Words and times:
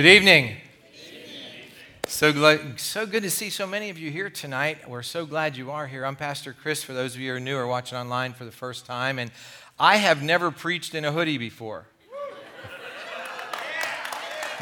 Good 0.00 0.16
evening. 0.16 0.56
So, 2.06 2.32
glad, 2.32 2.80
so 2.80 3.04
good 3.04 3.22
to 3.22 3.28
see 3.28 3.50
so 3.50 3.66
many 3.66 3.90
of 3.90 3.98
you 3.98 4.10
here 4.10 4.30
tonight. 4.30 4.88
We're 4.88 5.02
so 5.02 5.26
glad 5.26 5.58
you 5.58 5.70
are 5.72 5.86
here. 5.86 6.06
I'm 6.06 6.16
Pastor 6.16 6.54
Chris, 6.54 6.82
for 6.82 6.94
those 6.94 7.14
of 7.14 7.20
you 7.20 7.32
who 7.32 7.36
are 7.36 7.40
new 7.40 7.54
or 7.54 7.66
watching 7.66 7.98
online 7.98 8.32
for 8.32 8.46
the 8.46 8.50
first 8.50 8.86
time. 8.86 9.18
And 9.18 9.30
I 9.78 9.98
have 9.98 10.22
never 10.22 10.50
preached 10.50 10.94
in 10.94 11.04
a 11.04 11.12
hoodie 11.12 11.36
before. 11.36 11.84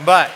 but 0.05 0.29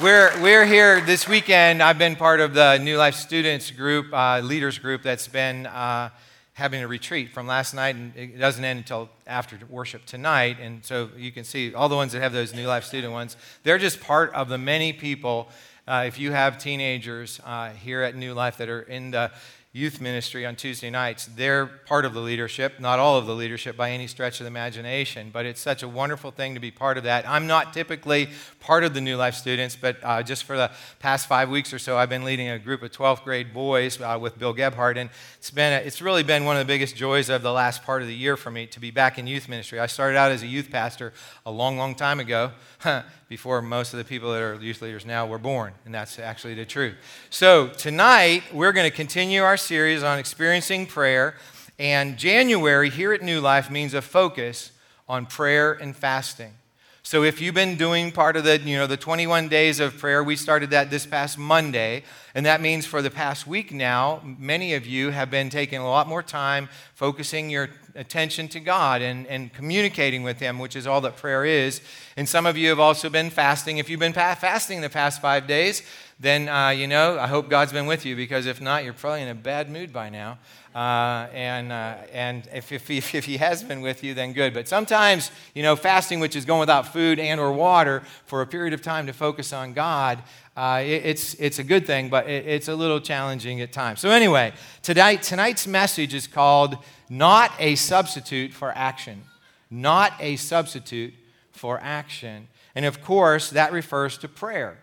we're, 0.00 0.40
we're 0.40 0.64
here 0.64 1.00
this 1.00 1.26
weekend. 1.26 1.82
I've 1.82 1.98
been 1.98 2.14
part 2.14 2.38
of 2.38 2.54
the 2.54 2.78
New 2.78 2.98
Life 2.98 3.16
Students 3.16 3.72
group, 3.72 4.12
uh, 4.12 4.38
leaders 4.44 4.78
group, 4.78 5.02
that's 5.02 5.26
been 5.26 5.66
uh, 5.66 6.10
having 6.54 6.82
a 6.82 6.88
retreat 6.88 7.30
from 7.32 7.46
last 7.46 7.74
night, 7.74 7.94
and 7.94 8.14
it 8.16 8.38
doesn't 8.38 8.64
end 8.64 8.78
until 8.78 9.08
after 9.26 9.58
worship 9.68 10.04
tonight. 10.04 10.58
And 10.60 10.84
so 10.84 11.10
you 11.16 11.32
can 11.32 11.44
see 11.44 11.74
all 11.74 11.88
the 11.88 11.96
ones 11.96 12.12
that 12.12 12.20
have 12.20 12.32
those 12.32 12.54
New 12.54 12.66
Life 12.66 12.84
student 12.84 13.12
ones, 13.12 13.36
they're 13.62 13.78
just 13.78 14.00
part 14.00 14.32
of 14.34 14.48
the 14.48 14.58
many 14.58 14.92
people. 14.92 15.48
Uh, 15.88 16.04
if 16.06 16.18
you 16.18 16.32
have 16.32 16.58
teenagers 16.58 17.40
uh, 17.44 17.70
here 17.70 18.02
at 18.02 18.14
New 18.14 18.34
Life 18.34 18.58
that 18.58 18.68
are 18.68 18.82
in 18.82 19.10
the 19.12 19.30
youth 19.72 20.00
ministry 20.00 20.44
on 20.44 20.56
Tuesday 20.56 20.90
nights. 20.90 21.26
They're 21.26 21.66
part 21.66 22.04
of 22.04 22.12
the 22.12 22.20
leadership, 22.20 22.80
not 22.80 22.98
all 22.98 23.16
of 23.18 23.26
the 23.26 23.36
leadership 23.36 23.76
by 23.76 23.92
any 23.92 24.08
stretch 24.08 24.40
of 24.40 24.44
the 24.44 24.48
imagination, 24.48 25.30
but 25.32 25.46
it's 25.46 25.60
such 25.60 25.84
a 25.84 25.88
wonderful 25.88 26.32
thing 26.32 26.54
to 26.54 26.60
be 26.60 26.72
part 26.72 26.98
of 26.98 27.04
that. 27.04 27.28
I'm 27.28 27.46
not 27.46 27.72
typically 27.72 28.30
part 28.58 28.82
of 28.82 28.94
the 28.94 29.00
New 29.00 29.16
Life 29.16 29.36
students, 29.36 29.76
but 29.76 29.98
uh, 30.02 30.24
just 30.24 30.42
for 30.42 30.56
the 30.56 30.72
past 30.98 31.28
five 31.28 31.48
weeks 31.48 31.72
or 31.72 31.78
so, 31.78 31.96
I've 31.96 32.08
been 32.08 32.24
leading 32.24 32.48
a 32.48 32.58
group 32.58 32.82
of 32.82 32.90
12th 32.90 33.22
grade 33.22 33.54
boys 33.54 34.00
uh, 34.00 34.18
with 34.20 34.36
Bill 34.40 34.52
Gebhardt, 34.52 34.98
and 34.98 35.08
it's, 35.38 35.52
been 35.52 35.72
a, 35.72 35.86
it's 35.86 36.02
really 36.02 36.24
been 36.24 36.44
one 36.44 36.56
of 36.56 36.66
the 36.66 36.72
biggest 36.72 36.96
joys 36.96 37.28
of 37.28 37.42
the 37.42 37.52
last 37.52 37.84
part 37.84 38.02
of 38.02 38.08
the 38.08 38.14
year 38.14 38.36
for 38.36 38.50
me 38.50 38.66
to 38.66 38.80
be 38.80 38.90
back 38.90 39.18
in 39.18 39.28
youth 39.28 39.48
ministry. 39.48 39.78
I 39.78 39.86
started 39.86 40.16
out 40.16 40.32
as 40.32 40.42
a 40.42 40.48
youth 40.48 40.72
pastor 40.72 41.12
a 41.46 41.50
long, 41.52 41.78
long 41.78 41.94
time 41.94 42.18
ago. 42.18 42.50
before 43.30 43.62
most 43.62 43.94
of 43.94 43.98
the 43.98 44.04
people 44.04 44.32
that 44.32 44.42
are 44.42 44.56
youth 44.56 44.82
leaders 44.82 45.06
now 45.06 45.24
were 45.24 45.38
born, 45.38 45.72
and 45.84 45.94
that's 45.94 46.18
actually 46.18 46.54
the 46.54 46.64
truth. 46.64 46.96
So, 47.30 47.68
tonight 47.68 48.42
we're 48.52 48.72
going 48.72 48.90
to 48.90 48.94
continue 48.94 49.42
our 49.42 49.56
series 49.56 50.02
on 50.02 50.18
experiencing 50.18 50.86
prayer, 50.86 51.36
and 51.78 52.18
January 52.18 52.90
here 52.90 53.12
at 53.12 53.22
New 53.22 53.40
Life 53.40 53.70
means 53.70 53.94
a 53.94 54.02
focus 54.02 54.72
on 55.08 55.26
prayer 55.26 55.72
and 55.72 55.94
fasting. 55.94 56.54
So 57.02 57.22
if 57.22 57.40
you've 57.40 57.54
been 57.54 57.76
doing 57.76 58.12
part 58.12 58.36
of 58.36 58.44
the, 58.44 58.58
you 58.58 58.76
know, 58.76 58.86
the 58.86 58.96
21 58.96 59.48
days 59.48 59.80
of 59.80 59.96
prayer, 59.96 60.22
we 60.22 60.36
started 60.36 60.68
that 60.70 60.90
this 60.90 61.06
past 61.06 61.38
Monday, 61.38 62.04
and 62.34 62.44
that 62.44 62.60
means 62.60 62.84
for 62.84 63.00
the 63.00 63.10
past 63.10 63.46
week 63.46 63.72
now, 63.72 64.20
many 64.22 64.74
of 64.74 64.86
you 64.86 65.08
have 65.10 65.30
been 65.30 65.48
taking 65.48 65.78
a 65.78 65.88
lot 65.88 66.06
more 66.06 66.22
time 66.22 66.68
focusing 66.94 67.48
your 67.48 67.70
attention 67.94 68.48
to 68.48 68.60
God 68.60 69.00
and, 69.00 69.26
and 69.28 69.50
communicating 69.50 70.22
with 70.22 70.40
Him, 70.40 70.58
which 70.58 70.76
is 70.76 70.86
all 70.86 71.00
that 71.00 71.16
prayer 71.16 71.46
is. 71.46 71.80
And 72.18 72.28
some 72.28 72.44
of 72.44 72.58
you 72.58 72.68
have 72.68 72.80
also 72.80 73.08
been 73.08 73.30
fasting. 73.30 73.78
If 73.78 73.88
you've 73.88 73.98
been 73.98 74.12
fasting 74.12 74.82
the 74.82 74.90
past 74.90 75.22
five 75.22 75.46
days, 75.46 75.82
then, 76.22 76.50
uh, 76.50 76.68
you 76.68 76.86
know, 76.86 77.18
I 77.18 77.26
hope 77.26 77.48
God's 77.48 77.72
been 77.72 77.86
with 77.86 78.04
you 78.04 78.14
because 78.14 78.44
if 78.44 78.60
not, 78.60 78.84
you're 78.84 78.92
probably 78.92 79.22
in 79.22 79.28
a 79.28 79.34
bad 79.34 79.70
mood 79.70 79.90
by 79.90 80.10
now. 80.10 80.36
Uh, 80.74 81.26
and 81.32 81.72
uh, 81.72 81.94
and 82.12 82.46
if, 82.52 82.70
if, 82.70 82.90
if, 82.90 83.14
if, 83.14 83.24
he 83.24 83.38
has 83.38 83.62
been 83.62 83.80
with 83.80 84.04
you, 84.04 84.12
then 84.12 84.34
good. 84.34 84.52
But 84.52 84.68
sometimes, 84.68 85.30
you 85.54 85.62
know, 85.62 85.76
fasting, 85.76 86.20
which 86.20 86.36
is 86.36 86.44
going 86.44 86.60
without 86.60 86.92
food 86.92 87.18
and 87.18 87.40
or 87.40 87.52
water 87.52 88.02
for 88.26 88.42
a 88.42 88.46
period 88.46 88.74
of 88.74 88.82
time 88.82 89.06
to 89.06 89.14
focus 89.14 89.54
on 89.54 89.72
God, 89.72 90.22
uh, 90.58 90.82
it, 90.84 91.06
it's, 91.06 91.34
it's 91.34 91.58
a 91.58 91.64
good 91.64 91.86
thing, 91.86 92.10
but 92.10 92.28
it, 92.28 92.46
it's 92.46 92.68
a 92.68 92.74
little 92.74 93.00
challenging 93.00 93.62
at 93.62 93.72
times. 93.72 94.00
So 94.00 94.10
anyway, 94.10 94.52
tonight, 94.82 95.22
tonight's 95.22 95.66
message 95.66 96.12
is 96.12 96.26
called 96.26 96.76
Not 97.08 97.50
a 97.58 97.76
Substitute 97.76 98.52
for 98.52 98.72
Action. 98.76 99.22
Not 99.70 100.12
a 100.20 100.36
Substitute 100.36 101.14
for 101.50 101.80
Action. 101.82 102.46
And 102.74 102.84
of 102.84 103.02
course, 103.02 103.48
that 103.50 103.72
refers 103.72 104.18
to 104.18 104.28
prayer 104.28 104.78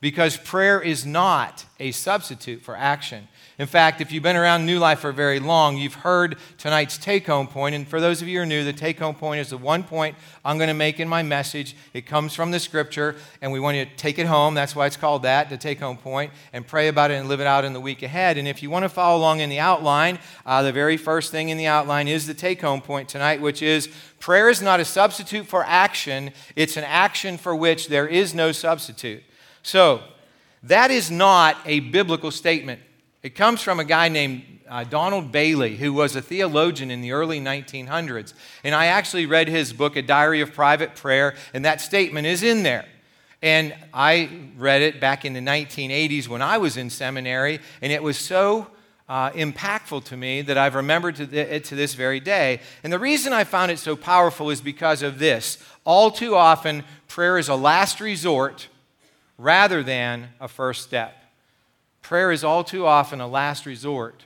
because 0.00 0.36
prayer 0.36 0.80
is 0.80 1.04
not 1.04 1.66
a 1.78 1.90
substitute 1.90 2.62
for 2.62 2.76
action. 2.76 3.28
In 3.58 3.66
fact, 3.66 4.00
if 4.00 4.10
you've 4.10 4.22
been 4.22 4.36
around 4.36 4.64
New 4.64 4.78
Life 4.78 5.00
for 5.00 5.12
very 5.12 5.38
long, 5.38 5.76
you've 5.76 5.92
heard 5.92 6.38
tonight's 6.56 6.96
take 6.96 7.26
home 7.26 7.46
point. 7.46 7.74
And 7.74 7.86
for 7.86 8.00
those 8.00 8.22
of 8.22 8.28
you 8.28 8.38
who 8.38 8.42
are 8.42 8.46
new, 8.46 8.64
the 8.64 8.72
take 8.72 8.98
home 8.98 9.14
point 9.14 9.40
is 9.40 9.50
the 9.50 9.58
one 9.58 9.82
point 9.82 10.16
I'm 10.42 10.56
going 10.56 10.68
to 10.68 10.74
make 10.74 10.98
in 10.98 11.08
my 11.08 11.22
message. 11.22 11.76
It 11.92 12.06
comes 12.06 12.34
from 12.34 12.50
the 12.50 12.58
scripture, 12.58 13.16
and 13.42 13.52
we 13.52 13.60
want 13.60 13.76
you 13.76 13.84
to 13.84 13.96
take 13.96 14.18
it 14.18 14.26
home. 14.26 14.54
That's 14.54 14.74
why 14.74 14.86
it's 14.86 14.96
called 14.96 15.24
that, 15.24 15.50
the 15.50 15.58
take 15.58 15.80
home 15.80 15.98
point, 15.98 16.32
and 16.54 16.66
pray 16.66 16.88
about 16.88 17.10
it 17.10 17.14
and 17.14 17.28
live 17.28 17.40
it 17.40 17.46
out 17.46 17.66
in 17.66 17.74
the 17.74 17.80
week 17.80 18.02
ahead. 18.02 18.38
And 18.38 18.48
if 18.48 18.62
you 18.62 18.70
want 18.70 18.84
to 18.84 18.88
follow 18.88 19.18
along 19.18 19.40
in 19.40 19.50
the 19.50 19.58
outline, 19.58 20.18
uh, 20.46 20.62
the 20.62 20.72
very 20.72 20.96
first 20.96 21.30
thing 21.30 21.50
in 21.50 21.58
the 21.58 21.66
outline 21.66 22.08
is 22.08 22.26
the 22.26 22.32
take 22.32 22.62
home 22.62 22.80
point 22.80 23.10
tonight, 23.10 23.42
which 23.42 23.60
is 23.60 23.90
prayer 24.20 24.48
is 24.48 24.62
not 24.62 24.80
a 24.80 24.86
substitute 24.86 25.46
for 25.46 25.64
action, 25.64 26.30
it's 26.56 26.78
an 26.78 26.84
action 26.84 27.36
for 27.36 27.54
which 27.54 27.88
there 27.88 28.06
is 28.06 28.34
no 28.34 28.52
substitute. 28.52 29.22
So, 29.62 30.02
that 30.62 30.90
is 30.90 31.10
not 31.10 31.56
a 31.64 31.80
biblical 31.80 32.30
statement. 32.30 32.80
It 33.22 33.34
comes 33.34 33.62
from 33.62 33.80
a 33.80 33.84
guy 33.84 34.08
named 34.08 34.42
uh, 34.68 34.84
Donald 34.84 35.32
Baillie, 35.32 35.76
who 35.76 35.92
was 35.92 36.16
a 36.16 36.22
theologian 36.22 36.90
in 36.90 37.00
the 37.00 37.12
early 37.12 37.40
1900s. 37.40 38.34
And 38.62 38.74
I 38.74 38.86
actually 38.86 39.26
read 39.26 39.48
his 39.48 39.72
book, 39.72 39.96
A 39.96 40.02
Diary 40.02 40.40
of 40.40 40.54
Private 40.54 40.94
Prayer, 40.94 41.34
and 41.52 41.64
that 41.64 41.80
statement 41.80 42.26
is 42.26 42.42
in 42.42 42.62
there. 42.62 42.86
And 43.42 43.74
I 43.92 44.48
read 44.56 44.82
it 44.82 45.00
back 45.00 45.24
in 45.24 45.32
the 45.32 45.40
1980s 45.40 46.28
when 46.28 46.42
I 46.42 46.58
was 46.58 46.76
in 46.76 46.90
seminary, 46.90 47.60
and 47.80 47.90
it 47.90 48.02
was 48.02 48.18
so 48.18 48.68
uh, 49.08 49.30
impactful 49.30 50.04
to 50.04 50.16
me 50.16 50.42
that 50.42 50.56
I've 50.56 50.74
remembered 50.74 51.16
to 51.16 51.24
it 51.24 51.64
to 51.64 51.74
this 51.74 51.94
very 51.94 52.20
day. 52.20 52.60
And 52.84 52.92
the 52.92 52.98
reason 52.98 53.32
I 53.32 53.44
found 53.44 53.72
it 53.72 53.78
so 53.78 53.96
powerful 53.96 54.50
is 54.50 54.60
because 54.60 55.02
of 55.02 55.18
this. 55.18 55.58
All 55.84 56.10
too 56.10 56.36
often, 56.36 56.84
prayer 57.08 57.38
is 57.38 57.48
a 57.48 57.56
last 57.56 58.00
resort 58.00 58.68
rather 59.40 59.82
than 59.82 60.28
a 60.38 60.48
first 60.48 60.82
step. 60.82 61.16
Prayer 62.02 62.30
is 62.30 62.44
all 62.44 62.62
too 62.62 62.86
often 62.86 63.20
a 63.20 63.26
last 63.26 63.64
resort 63.66 64.24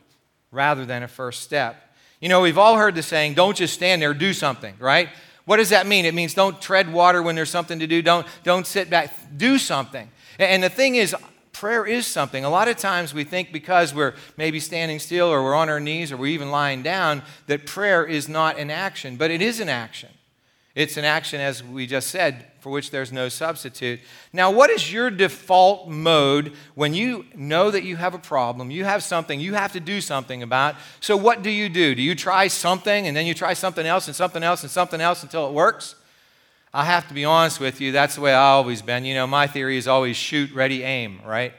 rather 0.50 0.84
than 0.84 1.02
a 1.02 1.08
first 1.08 1.42
step. 1.42 1.76
You 2.20 2.28
know, 2.28 2.40
we've 2.40 2.58
all 2.58 2.76
heard 2.76 2.94
the 2.94 3.02
saying, 3.02 3.34
don't 3.34 3.56
just 3.56 3.74
stand 3.74 4.02
there, 4.02 4.14
do 4.14 4.32
something, 4.32 4.74
right? 4.78 5.08
What 5.44 5.58
does 5.58 5.70
that 5.70 5.86
mean? 5.86 6.04
It 6.04 6.14
means 6.14 6.34
don't 6.34 6.60
tread 6.60 6.92
water 6.92 7.22
when 7.22 7.36
there's 7.36 7.50
something 7.50 7.78
to 7.78 7.86
do, 7.86 8.02
don't, 8.02 8.26
don't 8.42 8.66
sit 8.66 8.90
back, 8.90 9.14
do 9.36 9.58
something. 9.58 10.10
And 10.38 10.62
the 10.62 10.70
thing 10.70 10.96
is, 10.96 11.14
prayer 11.52 11.86
is 11.86 12.06
something. 12.06 12.44
A 12.44 12.50
lot 12.50 12.66
of 12.66 12.76
times 12.76 13.14
we 13.14 13.24
think 13.24 13.52
because 13.52 13.94
we're 13.94 14.14
maybe 14.36 14.58
standing 14.58 14.98
still 14.98 15.28
or 15.28 15.44
we're 15.44 15.54
on 15.54 15.68
our 15.68 15.80
knees 15.80 16.10
or 16.10 16.16
we're 16.16 16.26
even 16.26 16.50
lying 16.50 16.82
down 16.82 17.22
that 17.46 17.66
prayer 17.66 18.04
is 18.04 18.28
not 18.28 18.58
an 18.58 18.70
action, 18.70 19.16
but 19.16 19.30
it 19.30 19.42
is 19.42 19.60
an 19.60 19.68
action. 19.68 20.10
It's 20.74 20.96
an 20.96 21.04
action, 21.04 21.40
as 21.40 21.62
we 21.62 21.86
just 21.86 22.08
said, 22.08 22.46
for 22.58 22.70
which 22.70 22.90
there's 22.90 23.12
no 23.12 23.28
substitute. 23.28 24.00
Now, 24.32 24.50
what 24.50 24.70
is 24.70 24.92
your 24.92 25.08
default 25.08 25.88
mode 25.88 26.52
when 26.74 26.94
you 26.94 27.26
know 27.36 27.70
that 27.70 27.84
you 27.84 27.94
have 27.94 28.12
a 28.12 28.18
problem, 28.18 28.72
you 28.72 28.84
have 28.84 29.04
something 29.04 29.38
you 29.38 29.54
have 29.54 29.72
to 29.74 29.80
do 29.80 30.00
something 30.00 30.42
about? 30.42 30.74
So, 30.98 31.16
what 31.16 31.42
do 31.42 31.50
you 31.50 31.68
do? 31.68 31.94
Do 31.94 32.02
you 32.02 32.16
try 32.16 32.48
something 32.48 33.06
and 33.06 33.16
then 33.16 33.24
you 33.24 33.34
try 33.34 33.54
something 33.54 33.86
else 33.86 34.08
and 34.08 34.16
something 34.16 34.42
else 34.42 34.62
and 34.62 34.70
something 34.70 35.00
else 35.00 35.22
until 35.22 35.46
it 35.46 35.52
works? 35.52 35.94
I 36.72 36.84
have 36.84 37.06
to 37.06 37.14
be 37.14 37.24
honest 37.24 37.60
with 37.60 37.80
you, 37.80 37.92
that's 37.92 38.16
the 38.16 38.20
way 38.20 38.34
I've 38.34 38.56
always 38.56 38.82
been. 38.82 39.04
You 39.04 39.14
know, 39.14 39.28
my 39.28 39.46
theory 39.46 39.76
is 39.76 39.86
always 39.86 40.16
shoot, 40.16 40.50
ready, 40.52 40.82
aim, 40.82 41.20
right? 41.24 41.52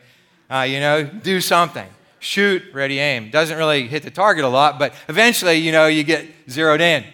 Uh, 0.50 0.66
you 0.68 0.82
know, 0.82 1.06
do 1.06 1.40
something. 1.40 1.88
Shoot, 2.20 2.64
ready, 2.74 3.00
aim. 3.00 3.30
Doesn't 3.30 3.58
really 3.58 3.88
hit 3.88 4.04
the 4.04 4.12
target 4.12 4.44
a 4.44 4.50
lot, 4.50 4.78
but 4.78 4.94
eventually, 5.08 5.56
you 5.56 5.72
know, 5.72 5.88
you 5.88 6.04
get 6.04 6.26
zeroed 6.50 6.82
in. 6.82 7.06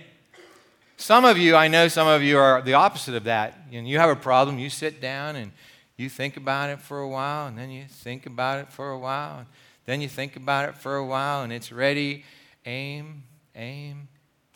Some 1.02 1.26
of 1.26 1.36
you, 1.36 1.56
I 1.56 1.68
know 1.68 1.88
some 1.88 2.08
of 2.08 2.22
you 2.22 2.38
are 2.38 2.62
the 2.62 2.76
opposite 2.76 3.16
of 3.16 3.24
that. 3.24 3.58
You 3.72 3.98
have 3.98 4.12
a 4.12 4.16
problem, 4.16 4.60
you 4.60 4.70
sit 4.70 5.02
down 5.02 5.36
and 5.36 5.52
you 5.98 6.10
think 6.10 6.38
about 6.38 6.70
it 6.70 6.80
for 6.80 7.00
a 7.00 7.08
while, 7.10 7.48
and 7.48 7.58
then 7.58 7.72
you 7.72 7.86
think 7.90 8.28
about 8.28 8.60
it 8.60 8.70
for 8.70 8.92
a 8.92 9.00
while, 9.00 9.40
and 9.40 9.48
then 9.88 10.00
you 10.02 10.08
think 10.08 10.36
about 10.36 10.70
it 10.70 10.76
for 10.76 10.98
a 10.98 11.04
while, 11.04 11.42
and 11.42 11.52
it's 11.52 11.72
ready. 11.72 12.24
Aim, 12.68 13.24
aim, 13.56 14.10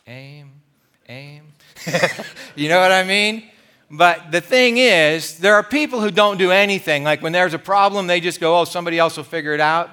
aim, 0.05 0.51
aim. 1.09 1.45
you 2.55 2.69
know 2.69 2.79
what 2.79 2.91
I 2.91 3.03
mean? 3.03 3.49
But 3.89 4.31
the 4.31 4.39
thing 4.39 4.77
is, 4.77 5.39
there 5.39 5.55
are 5.55 5.63
people 5.63 5.99
who 5.99 6.11
don't 6.11 6.37
do 6.37 6.51
anything. 6.51 7.03
Like 7.03 7.23
when 7.23 7.31
there's 7.31 7.55
a 7.55 7.59
problem, 7.59 8.05
they 8.05 8.19
just 8.19 8.39
go, 8.39 8.59
oh, 8.59 8.65
somebody 8.65 8.99
else 8.99 9.17
will 9.17 9.23
figure 9.23 9.55
it 9.55 9.61
out. 9.61 9.89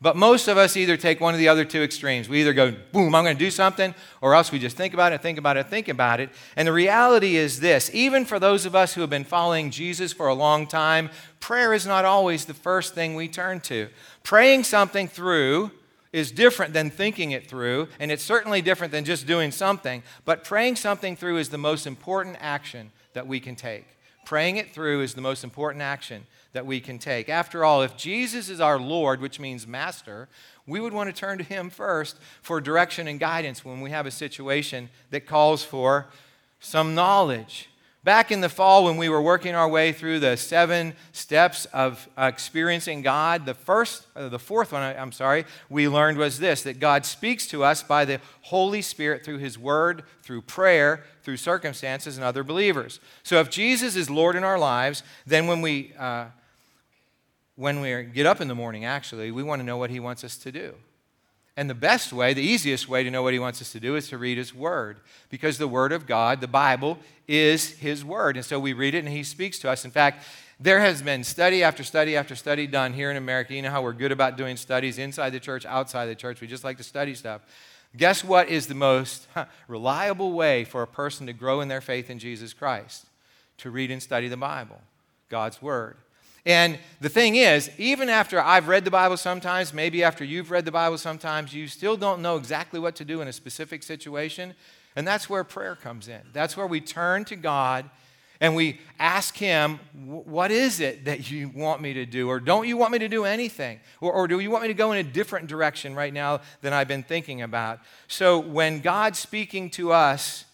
But 0.00 0.14
most 0.14 0.46
of 0.46 0.58
us 0.58 0.76
either 0.76 0.98
take 0.98 1.20
one 1.20 1.32
of 1.32 1.40
the 1.40 1.48
other 1.48 1.64
two 1.64 1.82
extremes. 1.82 2.28
We 2.28 2.40
either 2.40 2.52
go, 2.52 2.74
boom, 2.92 3.14
I'm 3.14 3.24
going 3.24 3.36
to 3.36 3.44
do 3.44 3.50
something, 3.50 3.94
or 4.20 4.34
else 4.34 4.52
we 4.52 4.58
just 4.58 4.76
think 4.76 4.92
about 4.92 5.14
it, 5.14 5.22
think 5.22 5.38
about 5.38 5.56
it, 5.56 5.68
think 5.68 5.88
about 5.88 6.20
it. 6.20 6.28
And 6.54 6.68
the 6.68 6.72
reality 6.72 7.36
is 7.36 7.60
this 7.60 7.90
even 7.94 8.26
for 8.26 8.38
those 8.38 8.66
of 8.66 8.74
us 8.74 8.92
who 8.92 9.00
have 9.00 9.08
been 9.08 9.24
following 9.24 9.70
Jesus 9.70 10.12
for 10.12 10.28
a 10.28 10.34
long 10.34 10.66
time, 10.66 11.08
prayer 11.40 11.72
is 11.72 11.86
not 11.86 12.04
always 12.04 12.44
the 12.44 12.54
first 12.54 12.94
thing 12.94 13.14
we 13.14 13.26
turn 13.26 13.60
to. 13.60 13.88
Praying 14.22 14.64
something 14.64 15.08
through 15.08 15.70
is 16.12 16.30
different 16.30 16.74
than 16.74 16.90
thinking 16.90 17.30
it 17.30 17.46
through, 17.46 17.88
and 17.98 18.10
it's 18.10 18.22
certainly 18.22 18.60
different 18.60 18.92
than 18.92 19.04
just 19.04 19.26
doing 19.26 19.50
something. 19.50 20.02
But 20.26 20.44
praying 20.44 20.76
something 20.76 21.16
through 21.16 21.38
is 21.38 21.48
the 21.48 21.58
most 21.58 21.86
important 21.86 22.36
action 22.40 22.90
that 23.14 23.26
we 23.26 23.40
can 23.40 23.56
take. 23.56 23.86
Praying 24.26 24.56
it 24.56 24.74
through 24.74 25.00
is 25.00 25.14
the 25.14 25.20
most 25.20 25.42
important 25.42 25.82
action 25.82 26.26
that 26.56 26.64
we 26.64 26.80
can 26.80 26.98
take. 26.98 27.28
After 27.28 27.66
all, 27.66 27.82
if 27.82 27.98
Jesus 27.98 28.48
is 28.48 28.60
our 28.62 28.78
Lord, 28.78 29.20
which 29.20 29.38
means 29.38 29.66
master, 29.66 30.26
we 30.66 30.80
would 30.80 30.94
want 30.94 31.08
to 31.08 31.12
turn 31.12 31.36
to 31.36 31.44
him 31.44 31.68
first 31.68 32.18
for 32.40 32.62
direction 32.62 33.06
and 33.06 33.20
guidance 33.20 33.62
when 33.62 33.82
we 33.82 33.90
have 33.90 34.06
a 34.06 34.10
situation 34.10 34.88
that 35.10 35.26
calls 35.26 35.62
for 35.62 36.06
some 36.58 36.94
knowledge. 36.94 37.68
back 38.06 38.30
in 38.30 38.40
the 38.40 38.48
fall 38.48 38.84
when 38.84 38.96
we 38.96 39.08
were 39.08 39.20
working 39.20 39.56
our 39.56 39.68
way 39.68 39.90
through 39.90 40.20
the 40.20 40.36
seven 40.36 40.94
steps 41.10 41.64
of 41.72 42.08
experiencing 42.16 43.02
God, 43.02 43.44
the 43.44 43.52
first, 43.52 44.06
uh, 44.14 44.28
the 44.28 44.38
fourth 44.38 44.70
one, 44.70 44.82
I'm 44.96 45.10
sorry, 45.10 45.44
we 45.68 45.88
learned 45.88 46.16
was 46.16 46.38
this 46.38 46.62
that 46.62 46.78
God 46.78 47.04
speaks 47.04 47.48
to 47.48 47.64
us 47.64 47.82
by 47.82 48.04
the 48.04 48.20
Holy 48.42 48.80
Spirit 48.80 49.24
through 49.24 49.38
His 49.38 49.58
Word, 49.58 50.04
through 50.22 50.42
prayer, 50.42 51.02
through 51.24 51.38
circumstances, 51.38 52.16
and 52.16 52.24
other 52.24 52.44
believers. 52.44 53.00
So 53.24 53.40
if 53.40 53.50
Jesus 53.50 53.96
is 53.96 54.08
Lord 54.08 54.36
in 54.36 54.44
our 54.44 54.58
lives, 54.58 55.02
then 55.26 55.48
when 55.48 55.60
we 55.60 55.92
uh, 55.98 56.26
when 57.56 57.80
we 57.80 58.04
get 58.04 58.26
up 58.26 58.40
in 58.40 58.48
the 58.48 58.54
morning, 58.54 58.84
actually, 58.84 59.30
we 59.30 59.42
want 59.42 59.60
to 59.60 59.66
know 59.66 59.76
what 59.76 59.90
He 59.90 59.98
wants 59.98 60.22
us 60.22 60.36
to 60.38 60.52
do. 60.52 60.74
And 61.56 61.70
the 61.70 61.74
best 61.74 62.12
way, 62.12 62.34
the 62.34 62.42
easiest 62.42 62.86
way 62.86 63.02
to 63.02 63.10
know 63.10 63.22
what 63.22 63.32
He 63.32 63.38
wants 63.38 63.62
us 63.62 63.72
to 63.72 63.80
do 63.80 63.96
is 63.96 64.08
to 64.10 64.18
read 64.18 64.36
His 64.36 64.54
Word. 64.54 65.00
Because 65.30 65.56
the 65.56 65.66
Word 65.66 65.90
of 65.90 66.06
God, 66.06 66.42
the 66.42 66.46
Bible, 66.46 66.98
is 67.26 67.70
His 67.70 68.04
Word. 68.04 68.36
And 68.36 68.44
so 68.44 68.60
we 68.60 68.74
read 68.74 68.94
it 68.94 68.98
and 68.98 69.08
He 69.08 69.22
speaks 69.22 69.58
to 69.60 69.70
us. 69.70 69.86
In 69.86 69.90
fact, 69.90 70.22
there 70.60 70.80
has 70.80 71.00
been 71.00 71.24
study 71.24 71.62
after 71.62 71.82
study 71.82 72.14
after 72.14 72.36
study 72.36 72.66
done 72.66 72.92
here 72.92 73.10
in 73.10 73.16
America. 73.16 73.54
You 73.54 73.62
know 73.62 73.70
how 73.70 73.82
we're 73.82 73.94
good 73.94 74.12
about 74.12 74.36
doing 74.36 74.56
studies 74.58 74.98
inside 74.98 75.30
the 75.30 75.40
church, 75.40 75.64
outside 75.64 76.06
the 76.06 76.14
church. 76.14 76.42
We 76.42 76.46
just 76.46 76.64
like 76.64 76.76
to 76.76 76.82
study 76.82 77.14
stuff. 77.14 77.40
Guess 77.96 78.22
what 78.22 78.50
is 78.50 78.66
the 78.66 78.74
most 78.74 79.26
reliable 79.68 80.32
way 80.32 80.64
for 80.64 80.82
a 80.82 80.86
person 80.86 81.26
to 81.26 81.32
grow 81.32 81.62
in 81.62 81.68
their 81.68 81.80
faith 81.80 82.10
in 82.10 82.18
Jesus 82.18 82.52
Christ? 82.52 83.06
To 83.58 83.70
read 83.70 83.90
and 83.90 84.02
study 84.02 84.28
the 84.28 84.36
Bible, 84.36 84.80
God's 85.30 85.62
Word. 85.62 85.96
And 86.46 86.78
the 87.00 87.08
thing 87.08 87.34
is, 87.34 87.70
even 87.76 88.08
after 88.08 88.40
I've 88.40 88.68
read 88.68 88.84
the 88.84 88.90
Bible 88.90 89.16
sometimes, 89.16 89.74
maybe 89.74 90.04
after 90.04 90.24
you've 90.24 90.52
read 90.52 90.64
the 90.64 90.70
Bible 90.72 90.96
sometimes, 90.96 91.52
you 91.52 91.66
still 91.66 91.96
don't 91.96 92.22
know 92.22 92.36
exactly 92.36 92.78
what 92.78 92.94
to 92.96 93.04
do 93.04 93.20
in 93.20 93.26
a 93.26 93.32
specific 93.32 93.82
situation. 93.82 94.54
And 94.94 95.06
that's 95.06 95.28
where 95.28 95.42
prayer 95.42 95.74
comes 95.74 96.06
in. 96.06 96.20
That's 96.32 96.56
where 96.56 96.68
we 96.68 96.80
turn 96.80 97.24
to 97.26 97.36
God 97.36 97.90
and 98.40 98.54
we 98.54 98.80
ask 98.98 99.36
Him, 99.36 99.80
What 100.04 100.50
is 100.50 100.80
it 100.80 101.06
that 101.06 101.30
you 101.30 101.48
want 101.48 101.80
me 101.80 101.94
to 101.94 102.06
do? 102.06 102.28
Or 102.28 102.38
don't 102.38 102.68
you 102.68 102.76
want 102.76 102.92
me 102.92 102.98
to 103.00 103.08
do 103.08 103.24
anything? 103.24 103.80
Or, 104.00 104.12
or, 104.12 104.28
do 104.28 104.38
you 104.38 104.50
want 104.50 104.62
me 104.62 104.68
to 104.68 104.74
go 104.74 104.92
in 104.92 104.98
a 104.98 105.08
different 105.08 105.48
direction 105.48 105.94
right 105.94 106.12
now 106.12 106.40
than 106.60 106.72
I've 106.72 106.88
been 106.88 107.02
thinking 107.02 107.42
about? 107.42 107.80
So 108.08 108.38
when 108.38 108.80
God 108.80 109.16
speaking 109.16 109.70
to 109.70 109.92
us 109.92 110.44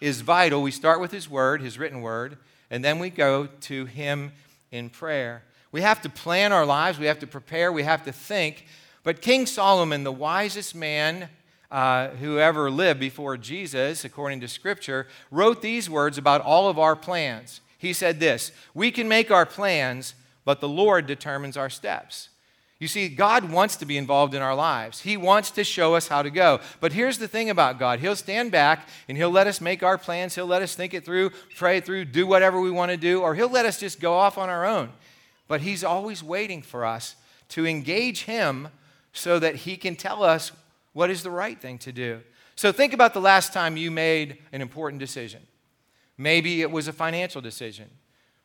is 0.00 0.20
vital, 0.20 0.62
we 0.62 0.70
start 0.70 1.00
with 1.00 1.10
His 1.10 1.28
Word, 1.28 1.60
His 1.60 1.78
written 1.78 2.02
Word, 2.02 2.38
and 2.70 2.84
then 2.84 2.98
we 2.98 3.10
go 3.10 3.48
to 3.62 3.84
Him 3.86 4.32
in 4.74 4.90
prayer. 4.90 5.44
We 5.70 5.82
have 5.82 6.02
to 6.02 6.08
plan 6.08 6.52
our 6.52 6.66
lives, 6.66 6.98
we 6.98 7.06
have 7.06 7.20
to 7.20 7.26
prepare, 7.26 7.72
we 7.72 7.84
have 7.84 8.04
to 8.04 8.12
think. 8.12 8.66
But 9.04 9.22
King 9.22 9.46
Solomon, 9.46 10.02
the 10.02 10.12
wisest 10.12 10.74
man 10.74 11.28
uh, 11.70 12.08
who 12.08 12.38
ever 12.38 12.70
lived 12.70 13.00
before 13.00 13.36
Jesus, 13.36 14.04
according 14.04 14.40
to 14.40 14.48
Scripture, 14.48 15.06
wrote 15.30 15.62
these 15.62 15.88
words 15.88 16.18
about 16.18 16.40
all 16.40 16.68
of 16.68 16.78
our 16.78 16.96
plans. 16.96 17.60
He 17.78 17.92
said 17.92 18.18
this 18.18 18.50
We 18.74 18.90
can 18.90 19.08
make 19.08 19.30
our 19.30 19.46
plans, 19.46 20.14
but 20.44 20.60
the 20.60 20.68
Lord 20.68 21.06
determines 21.06 21.56
our 21.56 21.70
steps. 21.70 22.30
You 22.84 22.88
see, 22.88 23.08
God 23.08 23.50
wants 23.50 23.76
to 23.76 23.86
be 23.86 23.96
involved 23.96 24.34
in 24.34 24.42
our 24.42 24.54
lives. 24.54 25.00
He 25.00 25.16
wants 25.16 25.50
to 25.52 25.64
show 25.64 25.94
us 25.94 26.06
how 26.06 26.20
to 26.20 26.28
go. 26.28 26.60
But 26.80 26.92
here's 26.92 27.16
the 27.16 27.26
thing 27.26 27.48
about 27.48 27.78
God 27.78 27.98
He'll 27.98 28.14
stand 28.14 28.52
back 28.52 28.86
and 29.08 29.16
He'll 29.16 29.30
let 29.30 29.46
us 29.46 29.58
make 29.58 29.82
our 29.82 29.96
plans. 29.96 30.34
He'll 30.34 30.44
let 30.44 30.60
us 30.60 30.74
think 30.74 30.92
it 30.92 31.02
through, 31.02 31.30
pray 31.56 31.78
it 31.78 31.86
through, 31.86 32.04
do 32.04 32.26
whatever 32.26 32.60
we 32.60 32.70
want 32.70 32.90
to 32.90 32.98
do, 32.98 33.22
or 33.22 33.34
He'll 33.34 33.48
let 33.48 33.64
us 33.64 33.80
just 33.80 34.00
go 34.00 34.12
off 34.12 34.36
on 34.36 34.50
our 34.50 34.66
own. 34.66 34.90
But 35.48 35.62
He's 35.62 35.82
always 35.82 36.22
waiting 36.22 36.60
for 36.60 36.84
us 36.84 37.16
to 37.48 37.66
engage 37.66 38.24
Him 38.24 38.68
so 39.14 39.38
that 39.38 39.54
He 39.54 39.78
can 39.78 39.96
tell 39.96 40.22
us 40.22 40.52
what 40.92 41.08
is 41.08 41.22
the 41.22 41.30
right 41.30 41.58
thing 41.58 41.78
to 41.78 41.90
do. 41.90 42.20
So 42.54 42.70
think 42.70 42.92
about 42.92 43.14
the 43.14 43.20
last 43.22 43.54
time 43.54 43.78
you 43.78 43.90
made 43.90 44.36
an 44.52 44.60
important 44.60 45.00
decision. 45.00 45.40
Maybe 46.18 46.60
it 46.60 46.70
was 46.70 46.86
a 46.86 46.92
financial 46.92 47.40
decision. 47.40 47.88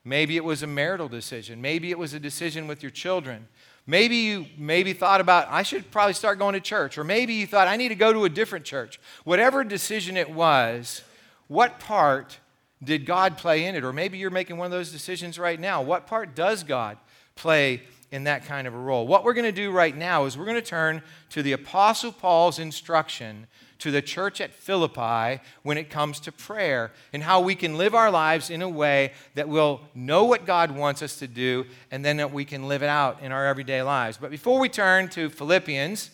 Maybe 0.05 0.37
it 0.37 0.45
was 0.45 0.63
a 0.63 0.67
marital 0.67 1.09
decision. 1.09 1.61
Maybe 1.61 1.91
it 1.91 1.99
was 1.99 2.13
a 2.13 2.21
decision 2.21 2.67
with 2.67 2.81
your 2.81 2.89
children. 2.89 3.49
Maybe 3.89 4.17
you 4.17 4.45
maybe 4.55 4.93
thought 4.93 5.19
about, 5.19 5.47
I 5.49 5.63
should 5.63 5.89
probably 5.89 6.13
start 6.13 6.37
going 6.37 6.53
to 6.53 6.59
church. 6.59 6.99
Or 6.99 7.03
maybe 7.03 7.33
you 7.33 7.47
thought, 7.47 7.67
I 7.67 7.75
need 7.75 7.89
to 7.89 7.95
go 7.95 8.13
to 8.13 8.25
a 8.25 8.29
different 8.29 8.63
church. 8.63 8.99
Whatever 9.23 9.63
decision 9.63 10.15
it 10.15 10.29
was, 10.29 11.01
what 11.47 11.79
part 11.79 12.37
did 12.83 13.07
God 13.07 13.39
play 13.39 13.65
in 13.65 13.73
it? 13.73 13.83
Or 13.83 13.91
maybe 13.91 14.19
you're 14.19 14.29
making 14.29 14.57
one 14.57 14.65
of 14.65 14.71
those 14.71 14.91
decisions 14.91 15.39
right 15.39 15.59
now. 15.59 15.81
What 15.81 16.05
part 16.05 16.35
does 16.35 16.63
God 16.63 16.99
play 17.33 17.81
in 18.11 18.25
that 18.25 18.45
kind 18.45 18.67
of 18.67 18.75
a 18.75 18.77
role? 18.77 19.07
What 19.07 19.23
we're 19.23 19.33
going 19.33 19.45
to 19.45 19.51
do 19.51 19.71
right 19.71 19.97
now 19.97 20.25
is 20.25 20.37
we're 20.37 20.45
going 20.45 20.53
to 20.53 20.61
turn 20.61 21.01
to 21.31 21.41
the 21.41 21.53
Apostle 21.53 22.11
Paul's 22.11 22.59
instruction 22.59 23.47
to 23.79 23.91
the 23.91 24.01
church 24.01 24.41
at 24.41 24.53
Philippi 24.53 25.41
when 25.63 25.77
it 25.77 25.89
comes 25.89 26.19
to 26.21 26.31
prayer 26.31 26.91
and 27.13 27.23
how 27.23 27.41
we 27.41 27.55
can 27.55 27.77
live 27.77 27.95
our 27.95 28.11
lives 28.11 28.49
in 28.49 28.61
a 28.61 28.69
way 28.69 29.13
that 29.35 29.49
will 29.49 29.81
know 29.95 30.25
what 30.25 30.45
God 30.45 30.71
wants 30.71 31.01
us 31.01 31.17
to 31.19 31.27
do 31.27 31.65
and 31.89 32.03
then 32.03 32.17
that 32.17 32.31
we 32.31 32.45
can 32.45 32.67
live 32.67 32.83
it 32.83 32.89
out 32.89 33.21
in 33.21 33.31
our 33.31 33.47
everyday 33.47 33.81
lives. 33.81 34.17
But 34.17 34.31
before 34.31 34.59
we 34.59 34.69
turn 34.69 35.07
to 35.09 35.29
Philippians, 35.29 36.11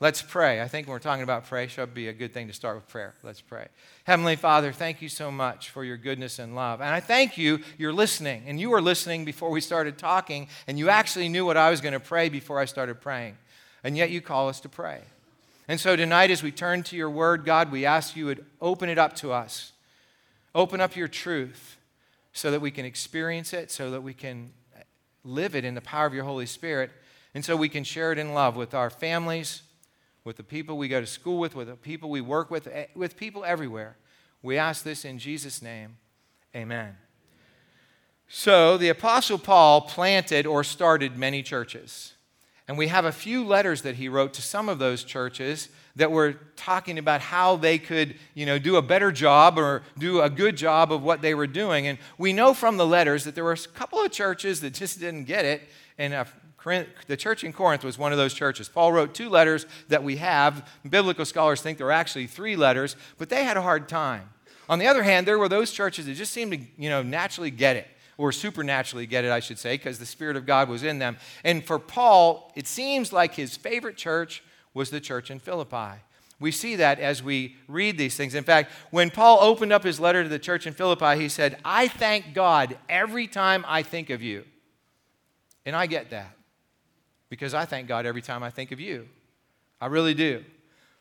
let's 0.00 0.22
pray. 0.22 0.62
I 0.62 0.68
think 0.68 0.86
when 0.86 0.92
we're 0.92 0.98
talking 0.98 1.22
about 1.22 1.44
prayer, 1.44 1.68
should 1.68 1.92
be 1.92 2.08
a 2.08 2.12
good 2.12 2.32
thing 2.32 2.48
to 2.48 2.54
start 2.54 2.76
with 2.76 2.88
prayer. 2.88 3.14
Let's 3.22 3.42
pray. 3.42 3.68
Heavenly 4.04 4.36
Father, 4.36 4.72
thank 4.72 5.02
you 5.02 5.10
so 5.10 5.30
much 5.30 5.68
for 5.68 5.84
your 5.84 5.98
goodness 5.98 6.38
and 6.38 6.56
love. 6.56 6.80
And 6.80 6.90
I 6.90 7.00
thank 7.00 7.36
you, 7.36 7.60
you're 7.76 7.92
listening. 7.92 8.44
And 8.46 8.58
you 8.58 8.70
were 8.70 8.80
listening 8.80 9.26
before 9.26 9.50
we 9.50 9.60
started 9.60 9.98
talking, 9.98 10.48
and 10.66 10.78
you 10.78 10.88
actually 10.88 11.28
knew 11.28 11.44
what 11.44 11.58
I 11.58 11.70
was 11.70 11.82
going 11.82 11.92
to 11.92 12.00
pray 12.00 12.30
before 12.30 12.58
I 12.58 12.64
started 12.64 13.00
praying. 13.02 13.36
And 13.84 13.96
yet 13.96 14.10
you 14.10 14.22
call 14.22 14.48
us 14.48 14.60
to 14.60 14.68
pray. 14.68 15.02
And 15.68 15.78
so 15.78 15.94
tonight, 15.96 16.30
as 16.30 16.42
we 16.42 16.50
turn 16.50 16.82
to 16.84 16.96
your 16.96 17.10
word, 17.10 17.44
God, 17.44 17.70
we 17.70 17.86
ask 17.86 18.16
you 18.16 18.26
would 18.26 18.44
open 18.60 18.88
it 18.88 18.98
up 18.98 19.14
to 19.16 19.32
us. 19.32 19.72
Open 20.54 20.80
up 20.80 20.96
your 20.96 21.08
truth 21.08 21.76
so 22.32 22.50
that 22.50 22.60
we 22.60 22.70
can 22.70 22.84
experience 22.84 23.52
it, 23.52 23.70
so 23.70 23.90
that 23.90 24.02
we 24.02 24.14
can 24.14 24.52
live 25.24 25.54
it 25.54 25.64
in 25.64 25.74
the 25.74 25.80
power 25.80 26.06
of 26.06 26.14
your 26.14 26.24
Holy 26.24 26.46
Spirit, 26.46 26.90
and 27.34 27.44
so 27.44 27.56
we 27.56 27.68
can 27.68 27.84
share 27.84 28.12
it 28.12 28.18
in 28.18 28.34
love 28.34 28.56
with 28.56 28.74
our 28.74 28.90
families, 28.90 29.62
with 30.24 30.36
the 30.36 30.42
people 30.42 30.76
we 30.76 30.88
go 30.88 31.00
to 31.00 31.06
school 31.06 31.38
with, 31.38 31.54
with 31.54 31.68
the 31.68 31.76
people 31.76 32.10
we 32.10 32.20
work 32.20 32.50
with, 32.50 32.66
eh, 32.66 32.86
with 32.94 33.16
people 33.16 33.44
everywhere. 33.44 33.96
We 34.42 34.58
ask 34.58 34.82
this 34.82 35.04
in 35.04 35.18
Jesus' 35.18 35.62
name. 35.62 35.96
Amen. 36.54 36.96
So, 38.28 38.76
the 38.76 38.88
Apostle 38.88 39.38
Paul 39.38 39.82
planted 39.82 40.46
or 40.46 40.64
started 40.64 41.16
many 41.16 41.42
churches. 41.42 42.14
And 42.68 42.78
we 42.78 42.88
have 42.88 43.04
a 43.04 43.12
few 43.12 43.44
letters 43.44 43.82
that 43.82 43.96
he 43.96 44.08
wrote 44.08 44.34
to 44.34 44.42
some 44.42 44.68
of 44.68 44.78
those 44.78 45.02
churches 45.02 45.68
that 45.96 46.10
were 46.10 46.34
talking 46.56 46.96
about 46.96 47.20
how 47.20 47.56
they 47.56 47.76
could, 47.76 48.14
you 48.34 48.46
know, 48.46 48.58
do 48.58 48.76
a 48.76 48.82
better 48.82 49.10
job 49.10 49.58
or 49.58 49.82
do 49.98 50.20
a 50.20 50.30
good 50.30 50.56
job 50.56 50.92
of 50.92 51.02
what 51.02 51.22
they 51.22 51.34
were 51.34 51.46
doing. 51.46 51.86
And 51.86 51.98
we 52.18 52.32
know 52.32 52.54
from 52.54 52.76
the 52.76 52.86
letters 52.86 53.24
that 53.24 53.34
there 53.34 53.44
were 53.44 53.52
a 53.52 53.58
couple 53.74 54.00
of 54.00 54.10
churches 54.12 54.60
that 54.60 54.74
just 54.74 55.00
didn't 55.00 55.24
get 55.24 55.44
it. 55.44 55.62
And 55.98 56.14
uh, 56.14 56.24
the 57.08 57.16
church 57.16 57.42
in 57.42 57.52
Corinth 57.52 57.82
was 57.82 57.98
one 57.98 58.12
of 58.12 58.18
those 58.18 58.32
churches. 58.32 58.68
Paul 58.68 58.92
wrote 58.92 59.12
two 59.12 59.28
letters 59.28 59.66
that 59.88 60.04
we 60.04 60.16
have. 60.16 60.66
Biblical 60.88 61.24
scholars 61.24 61.60
think 61.60 61.78
there 61.78 61.86
were 61.86 61.92
actually 61.92 62.28
three 62.28 62.54
letters, 62.54 62.94
but 63.18 63.28
they 63.28 63.44
had 63.44 63.56
a 63.56 63.62
hard 63.62 63.88
time. 63.88 64.30
On 64.68 64.78
the 64.78 64.86
other 64.86 65.02
hand, 65.02 65.26
there 65.26 65.38
were 65.38 65.48
those 65.48 65.72
churches 65.72 66.06
that 66.06 66.14
just 66.14 66.32
seemed 66.32 66.52
to, 66.52 66.60
you 66.78 66.88
know, 66.88 67.02
naturally 67.02 67.50
get 67.50 67.76
it 67.76 67.88
or 68.18 68.32
supernaturally 68.32 69.06
get 69.06 69.24
it, 69.24 69.30
I 69.30 69.40
should 69.40 69.58
say, 69.58 69.74
because 69.74 69.98
the 69.98 70.06
Spirit 70.06 70.36
of 70.36 70.46
God 70.46 70.68
was 70.68 70.82
in 70.82 70.98
them. 70.98 71.16
And 71.44 71.64
for 71.64 71.78
Paul, 71.78 72.52
it 72.54 72.66
seems 72.66 73.12
like 73.12 73.34
his 73.34 73.56
favorite 73.56 73.96
church 73.96 74.42
was 74.74 74.90
the 74.90 75.00
church 75.00 75.30
in 75.30 75.38
Philippi. 75.38 76.00
We 76.38 76.50
see 76.50 76.76
that 76.76 76.98
as 76.98 77.22
we 77.22 77.56
read 77.68 77.96
these 77.96 78.16
things. 78.16 78.34
In 78.34 78.42
fact, 78.42 78.72
when 78.90 79.10
Paul 79.10 79.38
opened 79.40 79.72
up 79.72 79.84
his 79.84 80.00
letter 80.00 80.24
to 80.24 80.28
the 80.28 80.40
church 80.40 80.66
in 80.66 80.74
Philippi, 80.74 81.20
he 81.20 81.28
said, 81.28 81.56
I 81.64 81.86
thank 81.86 82.34
God 82.34 82.76
every 82.88 83.28
time 83.28 83.64
I 83.68 83.82
think 83.82 84.10
of 84.10 84.22
you. 84.22 84.44
And 85.64 85.76
I 85.76 85.86
get 85.86 86.10
that 86.10 86.34
because 87.28 87.54
I 87.54 87.64
thank 87.64 87.86
God 87.86 88.06
every 88.06 88.22
time 88.22 88.42
I 88.42 88.50
think 88.50 88.72
of 88.72 88.80
you. 88.80 89.08
I 89.80 89.86
really 89.86 90.14
do. 90.14 90.44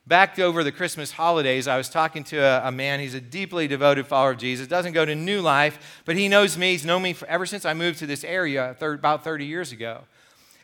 Back 0.08 0.40
over 0.40 0.64
the 0.64 0.72
Christmas 0.72 1.12
holidays, 1.12 1.68
I 1.68 1.78
was 1.78 1.88
talking 1.88 2.24
to 2.26 2.38
a, 2.38 2.68
a, 2.68 2.72
man. 2.72 3.00
He's 3.00 3.14
a 3.14 3.22
deeply 3.22 3.68
devoted 3.68 4.08
follower 4.08 4.32
of 4.32 4.40
Jesus. 4.40 4.68
Doesn't 4.68 4.94
go 4.94 5.06
to 5.06 5.14
New 5.14 5.42
Life, 5.42 6.02
but 6.06 6.16
he 6.16 6.28
knows 6.28 6.58
me. 6.58 6.72
He's 6.72 6.86
known 6.86 7.04
me 7.04 7.14
for, 7.14 7.28
ever 7.28 7.46
since 7.46 7.66
I 7.66 7.74
moved 7.74 8.00
to 8.00 8.08
this 8.08 8.24
area 8.24 8.76
thir- 8.80 8.96
about 8.96 9.24
30 9.24 9.46
years 9.46 9.72
ago. 9.72 10.02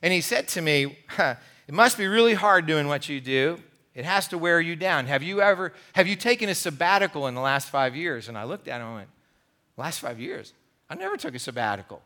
And 0.02 0.12
he 0.12 0.22
said 0.22 0.48
to 0.50 0.62
me, 0.62 0.98
"It 1.20 1.74
must 1.74 2.00
be 2.00 2.08
really 2.08 2.34
hard 2.34 2.66
doing 2.66 2.88
what 2.88 3.10
you 3.10 3.22
do. 3.22 3.60
It 3.94 4.06
has 4.06 4.28
to 4.30 4.38
wear 4.38 4.60
you 4.60 4.76
down. 4.76 5.06
Have 5.06 5.22
you 5.22 5.42
ever 5.42 5.72
have 5.94 6.08
you 6.08 6.16
taken 6.16 6.50
a 6.50 6.56
sabbatical 6.56 7.28
in 7.28 7.36
the 7.36 7.42
last 7.42 7.70
five 7.70 7.96
years?" 7.96 8.30
And 8.30 8.38
I 8.38 8.44
looked 8.44 8.68
at 8.68 8.82
him 8.82 8.88
and 8.88 8.96
went, 8.96 9.10
"Last 9.78 10.00
five 10.00 10.20
years? 10.20 10.54
I 10.90 10.96
never 10.96 11.16
took 11.16 11.36
a 11.36 11.40
sabbatical." 11.40 12.02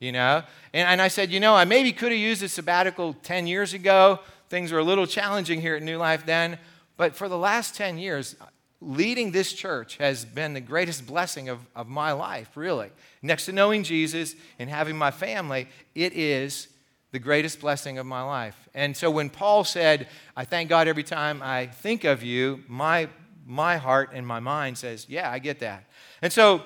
You 0.00 0.10
know? 0.10 0.42
And, 0.72 0.88
and 0.88 1.00
I 1.00 1.06
said, 1.06 1.30
you 1.30 1.38
know, 1.38 1.54
I 1.54 1.64
maybe 1.64 1.92
could 1.92 2.10
have 2.10 2.20
used 2.20 2.42
a 2.42 2.48
sabbatical 2.48 3.14
10 3.22 3.46
years 3.46 3.72
ago. 3.72 4.18
Things 4.48 4.72
were 4.72 4.80
a 4.80 4.84
little 4.84 5.06
challenging 5.06 5.60
here 5.60 5.76
at 5.76 5.82
New 5.84 5.96
Life 5.96 6.26
then. 6.26 6.58
But 6.96 7.14
for 7.14 7.28
the 7.28 7.38
last 7.38 7.74
10 7.74 7.98
years, 7.98 8.36
leading 8.80 9.30
this 9.30 9.52
church 9.52 9.96
has 9.98 10.24
been 10.24 10.54
the 10.54 10.60
greatest 10.60 11.06
blessing 11.06 11.48
of, 11.48 11.60
of 11.74 11.88
my 11.88 12.12
life, 12.12 12.56
really. 12.56 12.90
Next 13.22 13.46
to 13.46 13.52
knowing 13.52 13.84
Jesus 13.84 14.34
and 14.58 14.68
having 14.68 14.96
my 14.96 15.10
family, 15.10 15.68
it 15.94 16.12
is 16.12 16.68
the 17.12 17.18
greatest 17.18 17.60
blessing 17.60 17.98
of 17.98 18.06
my 18.06 18.22
life. 18.22 18.68
And 18.74 18.96
so 18.96 19.10
when 19.10 19.30
Paul 19.30 19.64
said, 19.64 20.08
I 20.36 20.44
thank 20.44 20.68
God 20.68 20.88
every 20.88 21.02
time 21.02 21.42
I 21.42 21.66
think 21.66 22.04
of 22.04 22.22
you, 22.22 22.64
my, 22.66 23.08
my 23.46 23.76
heart 23.76 24.10
and 24.14 24.26
my 24.26 24.40
mind 24.40 24.78
says, 24.78 25.06
Yeah, 25.08 25.30
I 25.30 25.38
get 25.38 25.60
that. 25.60 25.84
And 26.22 26.32
so 26.32 26.62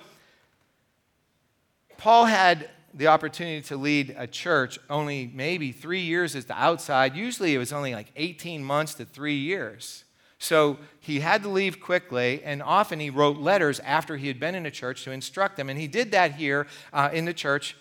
Paul 1.99 2.27
had 2.27 2.71
the 2.95 3.09
opportunity 3.09 3.61
to 3.61 3.77
lead 3.77 4.15
a 4.17 4.27
church 4.27 4.79
only 4.89 5.31
maybe 5.35 5.73
three 5.73 6.01
years 6.01 6.35
as 6.35 6.47
the 6.47 6.59
outside. 6.59 7.15
Usually 7.15 7.55
it 7.55 7.59
was 7.59 7.73
only 7.73 7.95
like 7.95 8.11
18 8.17 8.65
months 8.65 8.95
to 8.95 9.05
three 9.05 9.37
years. 9.37 10.05
So 10.39 10.79
he 11.01 11.21
had 11.21 11.43
to 11.45 11.49
leave 11.49 11.81
quickly, 11.81 12.43
and 12.45 12.63
often 12.63 13.01
he 13.01 13.11
wrote 13.11 13.39
letters 13.39 13.81
after 13.81 14.17
he 14.17 14.29
had 14.29 14.39
been 14.39 14.55
in 14.55 14.67
a 14.67 14.71
church 14.71 15.05
to 15.05 15.11
instruct 15.11 15.57
them. 15.57 15.71
And 15.71 15.79
he 15.79 15.87
did 15.87 16.11
that 16.13 16.33
here 16.33 16.67
uh, 16.93 17.09
in 17.13 17.25
the 17.25 17.33
church 17.33 17.77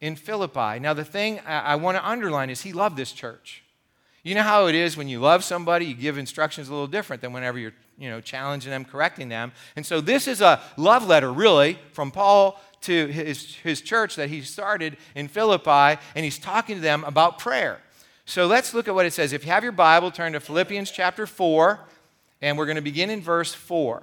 in 0.00 0.14
Philippi. 0.14 0.78
Now, 0.78 0.92
the 0.92 1.04
thing 1.04 1.40
I, 1.46 1.60
I 1.60 1.74
want 1.76 1.96
to 1.96 2.06
underline 2.06 2.50
is 2.50 2.62
he 2.62 2.72
loved 2.72 2.96
this 2.96 3.12
church. 3.12 3.62
You 4.22 4.34
know 4.34 4.42
how 4.42 4.66
it 4.66 4.74
is 4.74 4.96
when 4.96 5.08
you 5.08 5.20
love 5.20 5.44
somebody, 5.44 5.86
you 5.86 5.94
give 5.94 6.18
instructions 6.18 6.68
a 6.68 6.72
little 6.72 6.88
different 6.88 7.22
than 7.22 7.32
whenever 7.32 7.58
you're 7.58 7.72
you 7.98 8.10
know, 8.10 8.20
challenging 8.20 8.70
them, 8.70 8.84
correcting 8.84 9.28
them. 9.28 9.52
And 9.74 9.84
so 9.84 10.00
this 10.00 10.28
is 10.28 10.40
a 10.40 10.60
love 10.76 11.06
letter, 11.06 11.32
really, 11.32 11.78
from 11.92 12.10
Paul 12.10 12.60
to 12.82 13.06
his, 13.06 13.54
his 13.56 13.80
church 13.80 14.16
that 14.16 14.28
he 14.28 14.42
started 14.42 14.96
in 15.14 15.28
Philippi, 15.28 16.00
and 16.14 16.24
he's 16.24 16.38
talking 16.38 16.76
to 16.76 16.82
them 16.82 17.04
about 17.04 17.38
prayer. 17.38 17.80
So 18.26 18.46
let's 18.46 18.74
look 18.74 18.88
at 18.88 18.94
what 18.94 19.06
it 19.06 19.12
says. 19.12 19.32
If 19.32 19.44
you 19.46 19.52
have 19.52 19.62
your 19.62 19.72
Bible, 19.72 20.10
turn 20.10 20.32
to 20.32 20.40
Philippians 20.40 20.90
chapter 20.90 21.26
4, 21.26 21.78
and 22.42 22.58
we're 22.58 22.66
going 22.66 22.74
to 22.74 22.82
begin 22.82 23.08
in 23.08 23.20
verse 23.20 23.54
4. 23.54 24.02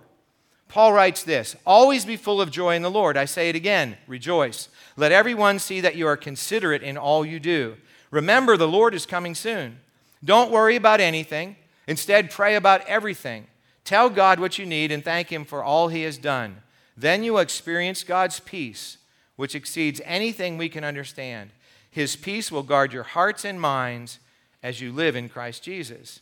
Paul 0.70 0.94
writes 0.94 1.24
this 1.24 1.58
Always 1.65 2.06
be 2.06 2.15
full 2.15 2.42
of 2.42 2.50
joy 2.50 2.75
in 2.75 2.82
the 2.82 2.89
Lord. 2.89 3.18
I 3.18 3.25
say 3.25 3.50
it 3.50 3.56
again, 3.56 3.98
rejoice. 4.08 4.70
Let 4.96 5.12
everyone 5.12 5.60
see 5.60 5.82
that 5.82 5.98
you 5.98 6.08
are 6.08 6.15
considerate 6.15 6.82
in 6.82 6.98
all 6.98 7.25
you 7.25 7.38
do. 7.39 7.75
Remember, 8.12 8.56
the 8.56 8.68
Lord 8.68 8.94
is 8.94 9.06
coming 9.06 9.36
soon. 9.36 9.80
Don't 10.24 10.51
worry 10.51 10.77
about 10.77 11.01
anything. 11.01 11.58
Instead, 11.86 12.32
pray 12.32 12.56
about 12.56 12.82
everything. 12.88 13.48
Tell 13.84 14.10
God 14.10 14.39
what 14.39 14.58
you 14.58 14.65
need 14.65 14.92
and 14.92 15.03
thank 15.03 15.34
Him 15.34 15.44
for 15.44 15.62
all 15.62 15.89
He 15.89 16.03
has 16.03 16.18
done. 16.18 16.62
Then 16.96 17.24
you 17.24 17.34
will 17.34 17.39
experience 17.39 18.03
God's 18.03 18.39
peace, 18.39 19.00
which 19.36 19.53
exceeds 19.53 20.00
anything 20.06 20.58
we 20.58 20.70
can 20.70 20.86
understand. 20.86 21.50
His 21.94 22.16
peace 22.16 22.52
will 22.52 22.64
guard 22.64 22.92
your 22.92 23.04
hearts 23.04 23.46
and 23.46 23.62
minds 23.62 24.18
as 24.64 24.82
you 24.82 24.92
live 24.92 25.16
in 25.16 25.30
Christ 25.30 25.62
Jesus. 25.62 26.22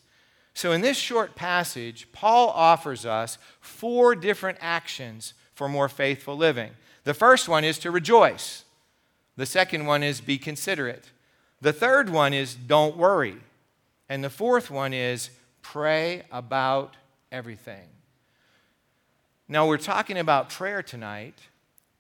So, 0.53 0.73
in 0.73 0.81
this 0.81 0.97
short 0.97 1.33
passage, 1.33 2.09
Paul 2.11 2.49
offers 2.49 3.05
us 3.05 3.37
four 3.61 4.13
different 4.13 4.57
actions 4.59 5.33
for 5.55 5.69
more 5.69 5.87
faithful 5.87 6.35
living. 6.35 6.71
The 7.05 7.13
first 7.13 7.47
one 7.47 7.63
is 7.63 7.79
to 7.79 7.89
rejoice, 7.89 8.65
the 9.37 9.45
second 9.45 9.85
one 9.85 10.03
is 10.03 10.19
be 10.19 10.37
considerate, 10.37 11.05
the 11.61 11.71
third 11.71 12.09
one 12.09 12.33
is 12.33 12.53
don't 12.53 12.97
worry, 12.97 13.37
and 14.09 14.21
the 14.21 14.29
fourth 14.29 14.69
one 14.69 14.93
is 14.93 15.29
pray 15.61 16.23
about 16.33 16.97
everything. 17.31 17.87
Now, 19.47 19.69
we're 19.69 19.77
talking 19.77 20.17
about 20.17 20.49
prayer 20.49 20.83
tonight, 20.83 21.35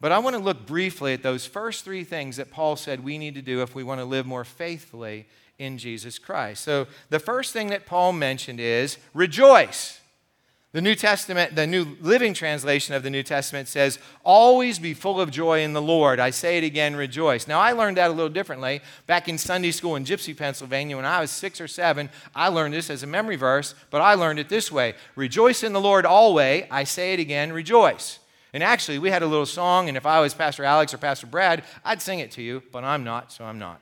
but 0.01 0.11
I 0.11 0.19
want 0.19 0.35
to 0.35 0.41
look 0.41 0.65
briefly 0.65 1.13
at 1.13 1.23
those 1.23 1.45
first 1.45 1.85
three 1.85 2.03
things 2.03 2.37
that 2.37 2.51
Paul 2.51 2.75
said 2.75 3.03
we 3.03 3.19
need 3.19 3.35
to 3.35 3.41
do 3.41 3.61
if 3.61 3.75
we 3.75 3.83
want 3.83 4.01
to 4.01 4.05
live 4.05 4.25
more 4.25 4.43
faithfully 4.43 5.27
in 5.59 5.77
Jesus 5.77 6.17
Christ. 6.17 6.63
So, 6.63 6.87
the 7.09 7.19
first 7.19 7.53
thing 7.53 7.67
that 7.67 7.85
Paul 7.85 8.11
mentioned 8.13 8.59
is 8.59 8.97
rejoice. 9.13 9.99
The 10.73 10.81
New 10.81 10.95
Testament, 10.95 11.53
the 11.53 11.67
New 11.67 11.97
Living 11.99 12.33
Translation 12.33 12.95
of 12.95 13.03
the 13.03 13.09
New 13.09 13.23
Testament 13.23 13.67
says, 13.67 13.99
Always 14.23 14.79
be 14.79 14.93
full 14.93 15.19
of 15.19 15.29
joy 15.29 15.63
in 15.63 15.73
the 15.73 15.81
Lord. 15.81 16.17
I 16.17 16.29
say 16.29 16.57
it 16.57 16.63
again, 16.63 16.95
rejoice. 16.95 17.45
Now, 17.45 17.59
I 17.59 17.73
learned 17.73 17.97
that 17.97 18.09
a 18.09 18.13
little 18.13 18.29
differently. 18.29 18.79
Back 19.05 19.27
in 19.27 19.37
Sunday 19.37 19.71
school 19.71 19.97
in 19.97 20.05
Gipsy, 20.05 20.33
Pennsylvania, 20.33 20.95
when 20.95 21.05
I 21.05 21.19
was 21.19 21.29
six 21.29 21.59
or 21.59 21.67
seven, 21.67 22.09
I 22.33 22.47
learned 22.47 22.73
this 22.73 22.89
as 22.89 23.03
a 23.03 23.07
memory 23.07 23.35
verse, 23.35 23.75
but 23.89 24.01
I 24.01 24.13
learned 24.13 24.39
it 24.39 24.47
this 24.47 24.71
way 24.71 24.95
Rejoice 25.15 25.61
in 25.61 25.73
the 25.73 25.81
Lord 25.81 26.05
always. 26.05 26.63
I 26.71 26.85
say 26.85 27.13
it 27.13 27.19
again, 27.19 27.51
rejoice. 27.51 28.20
And 28.53 28.63
actually, 28.63 28.99
we 28.99 29.09
had 29.09 29.23
a 29.23 29.27
little 29.27 29.45
song, 29.45 29.87
and 29.87 29.95
if 29.95 30.05
I 30.05 30.19
was 30.19 30.33
Pastor 30.33 30.65
Alex 30.65 30.93
or 30.93 30.97
Pastor 30.97 31.27
Brad, 31.27 31.63
I'd 31.85 32.01
sing 32.01 32.19
it 32.19 32.31
to 32.31 32.41
you, 32.41 32.61
but 32.71 32.83
I'm 32.83 33.03
not, 33.03 33.31
so 33.31 33.45
I'm 33.45 33.59
not. 33.59 33.79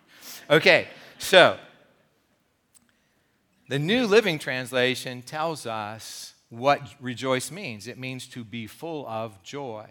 Okay, 0.50 0.88
so 1.18 1.58
the 3.68 3.80
New 3.80 4.06
Living 4.06 4.38
Translation 4.38 5.22
tells 5.22 5.66
us 5.66 6.34
what 6.50 6.82
rejoice 7.00 7.52
means 7.52 7.88
it 7.88 7.98
means 7.98 8.28
to 8.28 8.44
be 8.44 8.68
full 8.68 9.08
of 9.08 9.42
joy. 9.44 9.88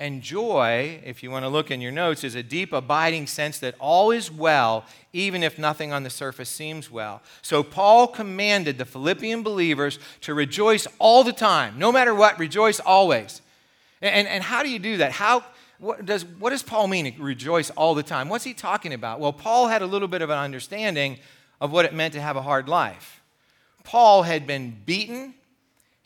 And 0.00 0.22
joy, 0.22 1.00
if 1.04 1.22
you 1.22 1.30
want 1.30 1.44
to 1.44 1.48
look 1.48 1.70
in 1.70 1.80
your 1.80 1.92
notes, 1.92 2.24
is 2.24 2.34
a 2.34 2.42
deep, 2.42 2.72
abiding 2.72 3.28
sense 3.28 3.60
that 3.60 3.76
all 3.78 4.10
is 4.10 4.30
well, 4.30 4.84
even 5.12 5.44
if 5.44 5.56
nothing 5.56 5.92
on 5.92 6.02
the 6.02 6.10
surface 6.10 6.50
seems 6.50 6.90
well. 6.90 7.22
So, 7.42 7.62
Paul 7.62 8.08
commanded 8.08 8.76
the 8.76 8.84
Philippian 8.84 9.44
believers 9.44 10.00
to 10.22 10.34
rejoice 10.34 10.88
all 10.98 11.22
the 11.22 11.32
time. 11.32 11.78
No 11.78 11.92
matter 11.92 12.12
what, 12.12 12.40
rejoice 12.40 12.80
always. 12.80 13.40
And, 14.04 14.28
and 14.28 14.42
how 14.42 14.62
do 14.62 14.68
you 14.68 14.78
do 14.78 14.98
that? 14.98 15.12
How, 15.12 15.44
what, 15.78 16.04
does, 16.04 16.24
what 16.24 16.50
does 16.50 16.62
Paul 16.62 16.88
mean, 16.88 17.14
rejoice 17.18 17.70
all 17.70 17.94
the 17.94 18.02
time? 18.02 18.28
What's 18.28 18.44
he 18.44 18.54
talking 18.54 18.92
about? 18.92 19.20
Well, 19.20 19.32
Paul 19.32 19.68
had 19.68 19.82
a 19.82 19.86
little 19.86 20.08
bit 20.08 20.22
of 20.22 20.30
an 20.30 20.38
understanding 20.38 21.18
of 21.60 21.72
what 21.72 21.84
it 21.84 21.94
meant 21.94 22.14
to 22.14 22.20
have 22.20 22.36
a 22.36 22.42
hard 22.42 22.68
life. 22.68 23.22
Paul 23.82 24.22
had 24.22 24.46
been 24.46 24.76
beaten 24.84 25.34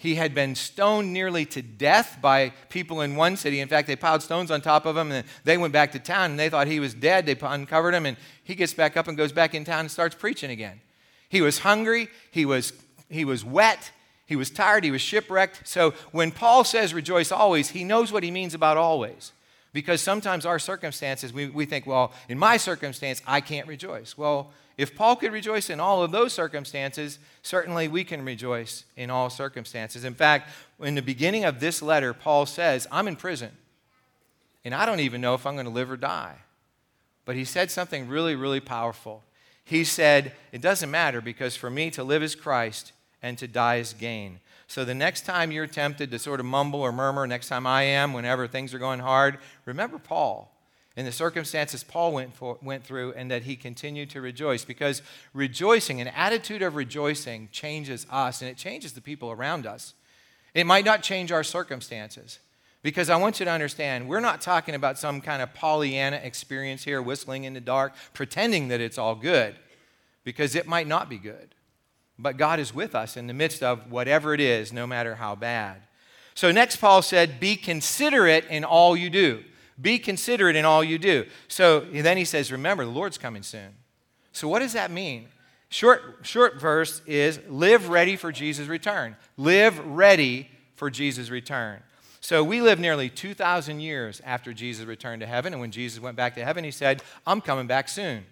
he 0.01 0.15
had 0.15 0.33
been 0.33 0.55
stoned 0.55 1.13
nearly 1.13 1.45
to 1.47 1.61
death 1.61 2.19
by 2.23 2.53
people 2.69 3.01
in 3.01 3.17
one 3.17 3.37
city. 3.37 3.59
In 3.59 3.67
fact, 3.67 3.89
they 3.89 3.97
piled 3.97 4.23
stones 4.23 4.49
on 4.49 4.61
top 4.61 4.87
of 4.87 4.97
him 4.97 5.11
and 5.11 5.27
they 5.43 5.59
went 5.59 5.73
back 5.73 5.91
to 5.93 5.99
town 5.99 6.31
and 6.31 6.39
they 6.39 6.49
thought 6.49 6.69
he 6.69 6.79
was 6.79 6.95
dead. 6.95 7.27
They 7.27 7.37
uncovered 7.43 7.95
him 7.95 8.07
and 8.07 8.17
he 8.45 8.55
gets 8.55 8.73
back 8.73 8.97
up 8.97 9.09
and 9.09 9.17
goes 9.17 9.33
back 9.33 9.57
in 9.57 9.65
town 9.65 9.81
and 9.81 9.91
starts 9.91 10.15
preaching 10.15 10.53
again. 10.53 10.81
He 11.29 11.41
was 11.41 11.59
hungry, 11.59 12.09
he 12.31 12.47
was, 12.47 12.73
he 13.11 13.25
was 13.25 13.45
wet, 13.45 13.91
he 14.29 14.37
was 14.37 14.51
tired, 14.51 14.85
he 14.85 14.91
was 14.91 15.01
shipwrecked. 15.01 15.67
So 15.67 15.95
when 16.13 16.33
Paul 16.33 16.63
says 16.63 16.93
rejoice 16.93 17.33
always, 17.33 17.71
he 17.71 17.83
knows 17.83 18.13
what 18.13 18.23
he 18.23 18.31
means 18.31 18.53
about 18.53 18.77
always. 18.77 19.33
Because 19.73 20.03
sometimes 20.03 20.45
our 20.45 20.59
circumstances, 20.59 21.33
we, 21.33 21.49
we 21.49 21.65
think, 21.65 21.87
well, 21.87 22.13
in 22.29 22.39
my 22.39 22.59
circumstance, 22.59 23.23
I 23.27 23.41
can't 23.41 23.67
rejoice. 23.67 24.19
Well, 24.19 24.51
if 24.77 24.95
Paul 24.95 25.17
could 25.17 25.33
rejoice 25.33 25.71
in 25.71 25.81
all 25.81 26.03
of 26.03 26.11
those 26.11 26.35
circumstances, 26.35 27.19
certainly 27.41 27.89
we 27.89 28.05
can 28.05 28.23
rejoice 28.23 28.85
in 28.99 29.09
all 29.09 29.31
circumstances. 29.31 30.05
In 30.05 30.15
fact, 30.15 30.51
in 30.79 30.95
the 30.95 31.01
beginning 31.01 31.47
of 31.47 31.59
this 31.59 31.81
letter, 31.81 32.13
Paul 32.13 32.45
says, 32.45 32.87
I'm 32.93 33.09
in 33.09 33.17
prison, 33.17 33.53
and 34.63 34.75
I 34.75 34.85
don't 34.85 35.01
even 35.01 35.23
know 35.23 35.33
if 35.33 35.47
I'm 35.47 35.55
going 35.55 35.65
to 35.65 35.73
live 35.73 35.91
or 35.91 35.97
die. 35.97 36.37
But 37.25 37.35
he 37.35 37.47
said 37.47 37.71
something 37.71 38.09
really, 38.09 38.35
really 38.35 38.61
powerful. 38.61 39.23
He 39.65 39.85
said, 39.85 40.33
It 40.53 40.61
doesn't 40.61 40.91
matter 40.91 41.23
because 41.23 41.57
for 41.57 41.71
me 41.71 41.91
to 41.93 42.05
live 42.05 42.23
is 42.23 42.35
Christ 42.35 42.93
and 43.23 43.37
to 43.39 43.49
die 43.49 43.77
is 43.77 43.93
gain. 43.93 44.41
So 44.67 44.85
the 44.85 44.95
next 44.95 45.25
time 45.25 45.51
you're 45.51 45.67
tempted 45.67 46.11
to 46.11 46.19
sort 46.19 46.41
of 46.41 46.47
mumble 46.47 46.81
or 46.81 46.93
murmur, 46.93 47.27
next 47.27 47.49
time 47.49 47.67
I 47.67 47.83
am, 47.83 48.13
whenever 48.13 48.47
things 48.47 48.75
are 48.75 48.79
going 48.79 49.01
hard, 49.01 49.39
remember 49.65 49.99
Paul 49.99 50.53
in 50.99 51.05
the 51.05 51.13
circumstances 51.13 51.85
Paul 51.85 52.13
went, 52.13 52.35
for, 52.35 52.59
went 52.61 52.85
through 52.85 53.13
and 53.13 53.31
that 53.31 53.45
he 53.45 53.55
continued 53.55 54.11
to 54.11 54.21
rejoice. 54.21 54.65
Because 54.65 55.01
rejoicing, 55.33 56.01
an 56.01 56.09
attitude 56.09 56.61
of 56.61 56.75
rejoicing, 56.75 57.49
changes 57.53 58.05
us 58.11 58.43
and 58.43 58.51
it 58.51 58.57
changes 58.57 58.95
the 58.95 59.01
people 59.01 59.31
around 59.31 59.65
us. 59.65 59.95
It 60.55 60.67
might 60.67 60.85
not 60.85 61.05
change 61.05 61.31
our 61.31 61.45
circumstances. 61.45 62.41
Because 62.83 63.11
I 63.11 63.17
want 63.17 63.39
you 63.39 63.45
to 63.45 63.51
understand, 63.53 64.09
we're 64.09 64.19
not 64.19 64.41
talking 64.41 64.75
about 64.75 64.99
some 64.99 65.21
kind 65.21 65.41
of 65.41 65.55
Pollyanna 65.55 66.17
experience 66.17 66.85
here, 66.85 67.01
whistling 67.01 67.45
in 67.45 67.55
the 67.55 67.61
dark, 67.61 67.95
pretending 68.13 68.69
that 68.69 68.81
it's 68.81 68.99
all 68.99 69.15
good, 69.15 69.55
because 70.25 70.55
it 70.55 70.67
might 70.67 70.87
not 70.87 71.09
be 71.09 71.19
good. 71.19 71.55
But 72.19 72.37
God 72.37 72.59
is 72.59 72.75
with 72.75 72.95
us 72.95 73.17
in 73.17 73.27
the 73.27 73.35
midst 73.35 73.63
of 73.63 73.91
whatever 73.91 74.35
it 74.35 74.41
is, 74.41 74.73
no 74.73 74.87
matter 74.87 75.15
how 75.17 75.35
bad. 75.35 75.83
So, 76.35 76.51
next, 76.51 76.77
Paul 76.77 77.03
said, 77.03 77.41
Be 77.41 77.57
considerate 77.57 78.45
in 78.47 78.65
all 78.65 78.97
you 78.97 79.11
do. 79.11 79.45
Be 79.81 79.99
considerate 79.99 80.57
in 80.57 80.65
all 80.65 80.83
you 80.83 80.99
do. 80.99 81.27
So 81.47 81.81
then 81.81 82.17
he 82.17 82.25
says, 82.25 82.51
Remember, 82.51 82.85
the 82.85 82.91
Lord's 82.91 83.19
coming 83.19 83.43
soon. 83.43 83.75
So, 84.33 84.49
what 84.49 84.61
does 84.61 84.73
that 84.73 84.91
mean? 84.91 85.29
Short, 85.69 86.21
short 86.23 86.61
verse 86.61 87.03
is 87.07 87.41
live 87.49 87.89
ready 87.89 88.17
for 88.17 88.33
Jesus' 88.33 88.69
return. 88.69 89.17
Live 89.37 89.79
ready 89.87 90.49
for 90.77 90.91
Jesus' 90.91 91.31
return. 91.31 91.83
So 92.21 92.43
we 92.43 92.61
live 92.61 92.81
nearly 92.81 93.09
2,000 93.09 93.81
years 93.81 94.21
after 94.25 94.53
Jesus 94.53 94.87
returned 94.87 95.21
to 95.21 95.27
heaven. 95.27 95.53
And 95.53 95.61
when 95.61 95.71
Jesus 95.71 96.01
went 96.01 96.17
back 96.17 96.35
to 96.35 96.45
heaven, 96.45 96.65
he 96.65 96.71
said, 96.71 97.03
I'm 97.27 97.41
coming 97.41 97.67
back 97.67 97.89
soon. 97.89 98.25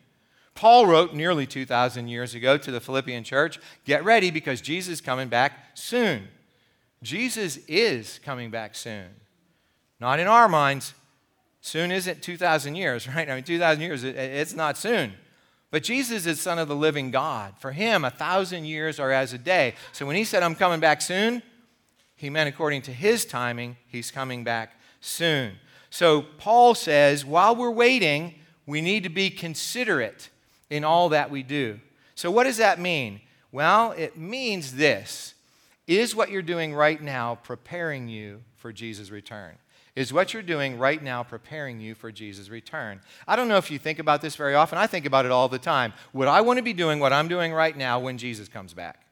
Paul 0.57 0.87
wrote 0.87 1.15
nearly 1.15 1.47
2,000 1.47 2.09
years 2.09 2.35
ago 2.35 2.59
to 2.59 2.71
the 2.71 2.81
Philippian 2.81 3.23
church, 3.23 3.61
Get 3.85 4.05
ready 4.05 4.31
because 4.31 4.61
Jesus 4.61 4.95
is 4.95 5.01
coming 5.01 5.29
back 5.29 5.53
soon. 5.75 6.29
Jesus 7.03 7.59
is 7.69 8.19
coming 8.25 8.51
back 8.51 8.75
soon. 8.75 9.09
Not 10.01 10.19
in 10.19 10.27
our 10.27 10.49
minds, 10.49 10.95
Soon 11.67 11.91
isn't 11.91 12.23
2,000 12.23 12.77
years, 12.77 13.09
right? 13.15 13.29
I 13.29 13.35
mean, 13.35 13.43
2,000 13.43 13.83
years, 13.83 14.05
it's 14.05 14.55
not 14.55 14.79
soon. 14.79 15.15
But 15.73 15.83
Jesus 15.83 16.25
is 16.25 16.41
Son 16.41 16.61
of 16.61 16.69
the 16.69 16.77
living 16.77 17.11
God. 17.11 17.55
For 17.59 17.73
him, 17.73 18.05
a 18.05 18.11
thousand 18.11 18.67
years 18.67 19.01
are 19.01 19.11
as 19.11 19.33
a 19.33 19.39
day. 19.39 19.75
So 19.91 20.07
when 20.07 20.15
he 20.15 20.23
said, 20.23 20.45
I'm 20.45 20.55
coming 20.55 20.79
back 20.79 21.03
soon, 21.03 21.43
he 22.15 22.31
meant 22.31 22.49
according 22.49 22.83
to 22.83 22.93
his 22.93 23.25
timing, 23.25 23.79
he's 23.89 24.13
coming 24.13 24.45
back 24.45 24.79
soon. 25.01 25.55
So 25.91 26.23
Paul 26.39 26.77
says, 26.77 27.25
while 27.25 27.57
we're 27.57 27.73
waiting, 27.73 28.37
we 28.65 28.81
need 28.81 29.03
to 29.03 29.09
be 29.09 29.29
considerate 29.29 30.31
in 30.71 30.85
all 30.85 31.11
that 31.11 31.31
we 31.31 31.43
do. 31.43 31.81
So, 32.15 32.31
what 32.31 32.45
does 32.45 32.57
that 32.57 32.81
mean? 32.81 33.21
Well, 33.53 33.93
it 33.93 34.17
means 34.17 34.75
this 34.75 35.35
Is 35.87 36.15
what 36.15 36.31
you're 36.31 36.43
doing 36.43 36.75
right 36.75 37.01
now 37.01 37.37
preparing 37.37 38.09
you 38.09 38.43
for 38.57 38.73
Jesus' 38.73 39.11
return? 39.11 39.57
is 39.97 40.13
what 40.13 40.35
you're 40.35 40.43
doing 40.43 40.79
right 40.79 41.03
now 41.03 41.23
preparing 41.23 41.81
you 41.81 41.95
for 41.95 42.13
Jesus' 42.13 42.51
return. 42.51 43.01
I 43.27 43.35
don't 43.35 43.49
know 43.49 43.57
if 43.57 43.71
you 43.71 43.79
think 43.79 43.99
about 43.99 44.21
this 44.21 44.37
very 44.37 44.55
often. 44.55 44.77
I 44.77 44.87
think 44.87 45.07
about 45.07 45.25
it 45.25 45.33
all 45.33 45.49
the 45.49 45.59
time. 45.59 45.95
Would 46.13 46.29
I 46.29 46.43
want 46.43 46.59
to 46.59 46.63
be 46.63 46.75
doing 46.75 47.01
what 47.01 47.15
I'm 47.15 47.29
doing 47.29 47.53
right 47.53 47.75
now 47.75 47.99
when 47.99 48.19
Jesus 48.19 48.47
comes 48.47 48.75
back? 48.75 49.07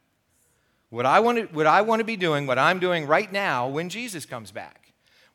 Would 0.91 1.07
I 1.07 1.21
want 1.21 1.39
to, 1.39 1.55
would 1.55 1.67
I 1.67 1.81
want 1.81 2.01
to 2.01 2.05
be 2.05 2.17
doing 2.17 2.47
what 2.47 2.59
I'm 2.59 2.79
doing 2.79 3.07
right 3.07 3.33
now 3.33 3.67
when 3.67 3.89
Jesus 3.89 4.27
comes 4.27 4.53
back? 4.53 4.84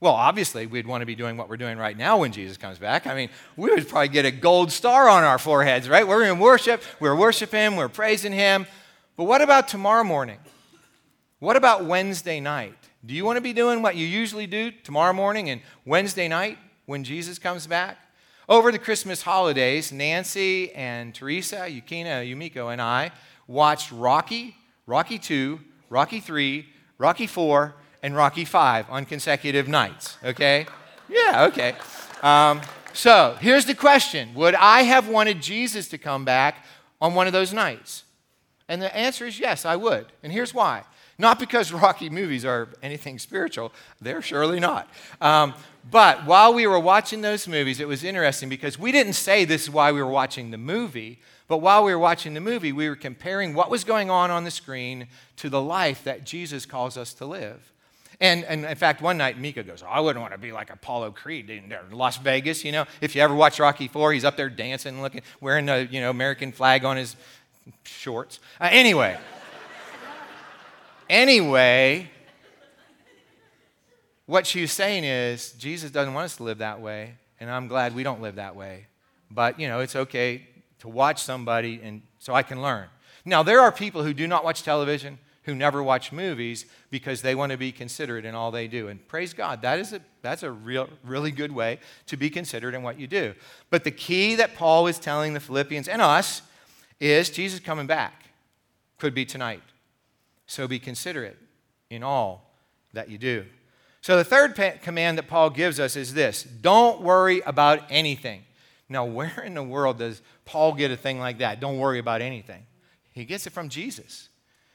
Well, 0.02 0.14
obviously, 0.14 0.66
we'd 0.66 0.88
want 0.88 1.02
to 1.02 1.06
be 1.06 1.16
doing 1.16 1.36
what 1.36 1.50
we're 1.50 1.58
doing 1.58 1.78
right 1.78 1.98
now 1.98 2.20
when 2.20 2.32
Jesus 2.32 2.56
comes 2.56 2.80
back. 2.80 3.06
I 3.06 3.14
mean, 3.14 3.30
we 3.58 3.70
would 3.70 3.88
probably 3.90 4.08
get 4.08 4.24
a 4.24 4.32
gold 4.32 4.72
star 4.72 5.10
on 5.10 5.26
our 5.26 5.38
foreheads, 5.38 5.90
right? 5.90 6.08
We're 6.08 6.24
in 6.24 6.40
worship, 6.40 6.82
we're 7.02 7.16
worshiping 7.16 7.60
Him, 7.60 7.76
we're 7.76 7.90
praising 7.90 8.32
Him. 8.32 8.66
But 9.18 9.26
what 9.26 9.42
about 9.42 9.68
tomorrow 9.68 10.06
morning? 10.06 10.40
What 11.40 11.58
about 11.58 11.84
Wednesday 11.84 12.40
night? 12.40 12.76
Do 13.06 13.14
you 13.14 13.26
want 13.26 13.38
to 13.38 13.42
be 13.42 13.52
doing 13.52 13.82
what 13.82 13.98
you 13.98 14.06
usually 14.06 14.48
do 14.48 14.72
tomorrow 14.72 15.12
morning 15.12 15.50
and 15.50 15.60
Wednesday 15.86 16.30
night 16.30 16.58
when 16.86 17.04
Jesus 17.04 17.38
comes 17.38 17.68
back? 17.68 17.98
Over 18.48 18.72
the 18.72 18.80
Christmas 18.80 19.22
holidays, 19.22 19.92
Nancy 19.92 20.72
and 20.74 21.14
Teresa, 21.14 21.68
Yukina, 21.70 22.26
Yumiko, 22.26 22.72
and 22.72 22.82
I 22.82 23.12
watched 23.48 23.92
Rocky, 23.92 24.56
Rocky 24.88 25.20
2, 25.20 25.60
Rocky 25.90 26.22
3, 26.22 26.68
Rocky 26.98 27.28
4, 27.28 27.76
and 28.02 28.16
Rocky 28.16 28.46
5 28.46 28.90
on 28.90 29.06
consecutive 29.06 29.68
nights, 29.68 30.18
okay? 30.24 30.66
Yeah, 31.10 31.46
okay. 31.50 31.76
Um, 32.22 32.62
so 32.94 33.38
here's 33.40 33.66
the 33.66 33.76
question 33.76 34.34
Would 34.36 34.56
I 34.56 34.82
have 34.84 35.08
wanted 35.08 35.42
Jesus 35.42 35.88
to 35.90 35.98
come 35.98 36.26
back 36.26 36.66
on 37.02 37.14
one 37.16 37.28
of 37.28 37.34
those 37.34 37.54
nights? 37.54 38.04
And 38.68 38.82
the 38.82 38.96
answer 38.96 39.26
is 39.26 39.40
yes, 39.40 39.66
I 39.66 39.76
would. 39.76 40.08
And 40.24 40.32
here's 40.32 40.54
why. 40.54 40.84
Not 41.18 41.40
because 41.40 41.74
Rocky 41.74 42.10
movies 42.10 42.46
are 42.46 42.70
anything 42.82 43.20
spiritual, 43.20 43.74
they're 44.02 44.22
surely 44.22 44.60
not. 44.60 44.90
Um, 45.22 45.54
but 45.90 46.26
while 46.26 46.54
we 46.54 46.68
were 46.68 46.80
watching 46.80 47.22
those 47.22 47.48
movies, 47.48 47.80
it 47.80 47.88
was 47.88 48.04
interesting 48.04 48.50
because 48.50 48.78
we 48.78 48.92
didn't 48.92 49.14
say 49.14 49.46
this 49.46 49.64
is 49.64 49.70
why 49.70 49.92
we 49.92 50.02
were 50.02 50.10
watching 50.10 50.52
the 50.52 50.58
movie, 50.58 51.20
but 51.48 51.58
while 51.58 51.84
we 51.84 51.92
were 51.92 52.00
watching 52.00 52.36
the 52.36 52.42
movie, 52.42 52.72
we 52.72 52.88
were 52.88 52.96
comparing 52.96 53.54
what 53.54 53.72
was 53.72 53.84
going 53.84 54.12
on 54.12 54.30
on 54.30 54.44
the 54.44 54.52
screen 54.52 55.08
to 55.38 55.50
the 55.50 55.62
life 55.62 56.04
that 56.04 56.26
Jesus 56.26 56.66
calls 56.66 56.96
us 56.96 57.14
to 57.16 57.26
live. 57.26 57.72
And, 58.22 58.44
and 58.46 58.66
in 58.66 58.76
fact, 58.76 59.02
one 59.02 59.18
night 59.18 59.40
Mika 59.40 59.64
goes, 59.64 59.82
oh, 59.82 59.88
I 59.88 60.02
wouldn't 60.02 60.22
want 60.22 60.34
to 60.34 60.40
be 60.40 60.52
like 60.52 60.70
Apollo 60.70 61.12
Creed 61.12 61.50
in 61.50 61.74
Las 61.92 62.18
Vegas. 62.18 62.66
You 62.66 62.74
know, 62.74 62.86
if 63.00 63.16
you 63.16 63.22
ever 63.22 63.34
watch 63.34 63.60
Rocky 63.60 63.88
Four, 63.88 64.12
he's 64.12 64.26
up 64.26 64.36
there 64.36 64.50
dancing, 64.50 65.02
looking, 65.02 65.22
wearing 65.40 65.66
the 65.66 65.88
you 65.90 66.02
know 66.02 66.10
American 66.10 66.52
flag 66.52 66.84
on 66.84 66.98
his 66.98 67.16
shorts. 67.84 68.40
Uh, 68.60 68.68
anyway. 68.72 69.18
Anyway, 71.10 72.08
what 74.28 74.46
she's 74.46 74.72
saying 74.72 75.04
is 75.04 75.54
Jesus 75.54 75.90
doesn't 75.90 76.14
want 76.14 76.26
us 76.26 76.38
to 76.38 76.44
live 76.44 76.60
that 76.60 76.82
way, 76.82 77.16
and 77.40 77.50
I'm 77.50 77.68
glad 77.68 77.96
we 77.96 78.04
don't 78.04 78.22
live 78.22 78.36
that 78.36 78.56
way. 78.56 78.86
But, 79.32 79.60
you 79.60 79.68
know, 79.68 79.80
it's 79.80 79.96
okay 79.96 80.48
to 80.80 80.88
watch 80.88 81.24
somebody 81.24 81.80
and 81.82 82.04
so 82.20 82.36
I 82.36 82.44
can 82.44 82.62
learn. 82.62 82.88
Now, 83.26 83.42
there 83.42 83.60
are 83.60 83.72
people 83.72 84.04
who 84.04 84.14
do 84.14 84.28
not 84.28 84.44
watch 84.44 84.62
television, 84.62 85.18
who 85.44 85.56
never 85.56 85.82
watch 85.82 86.12
movies 86.12 86.66
because 86.90 87.22
they 87.22 87.36
want 87.36 87.52
to 87.52 87.58
be 87.58 87.72
considerate 87.72 88.26
in 88.26 88.36
all 88.36 88.52
they 88.52 88.68
do. 88.68 88.88
And 88.88 89.06
praise 89.08 89.34
God, 89.34 89.62
that 89.62 89.80
is 89.80 89.94
a, 89.94 90.02
that's 90.22 90.44
a 90.44 90.52
real, 90.52 90.90
really 91.04 91.32
good 91.32 91.52
way 91.52 91.80
to 92.08 92.18
be 92.18 92.30
considerate 92.30 92.76
in 92.76 92.84
what 92.84 93.00
you 93.00 93.08
do. 93.08 93.34
But 93.70 93.84
the 93.84 93.92
key 93.92 94.36
that 94.36 94.56
Paul 94.56 94.88
is 94.88 95.00
telling 95.00 95.34
the 95.34 95.40
Philippians 95.40 95.88
and 95.88 96.02
us 96.02 96.42
is 97.00 97.30
Jesus 97.30 97.60
coming 97.60 97.88
back. 97.88 98.26
Could 98.98 99.14
be 99.14 99.26
tonight. 99.26 99.64
So 100.46 100.68
be 100.68 100.80
considerate 100.80 101.38
in 101.90 102.04
all 102.04 102.52
that 102.94 103.10
you 103.10 103.18
do. 103.18 103.46
So, 104.02 104.18
the 104.18 104.24
third 104.24 104.56
command 104.82 105.18
that 105.18 105.28
Paul 105.28 105.50
gives 105.50 105.80
us 105.80 105.96
is 105.96 106.14
this 106.14 106.44
don't 106.44 107.02
worry 107.02 107.42
about 107.42 107.82
anything. 107.90 108.44
Now, 108.88 109.06
where 109.06 109.44
in 109.46 109.54
the 109.54 109.64
world 109.64 110.00
does 110.00 110.22
Paul 110.46 110.74
get 110.74 110.92
a 110.92 110.98
thing 110.98 111.20
like 111.20 111.40
that? 111.40 111.60
Don't 111.60 111.78
worry 111.78 112.00
about 112.00 112.22
anything. 112.22 112.66
He 113.12 113.26
gets 113.26 113.46
it 113.46 113.52
from 113.52 113.70
Jesus. 113.70 114.29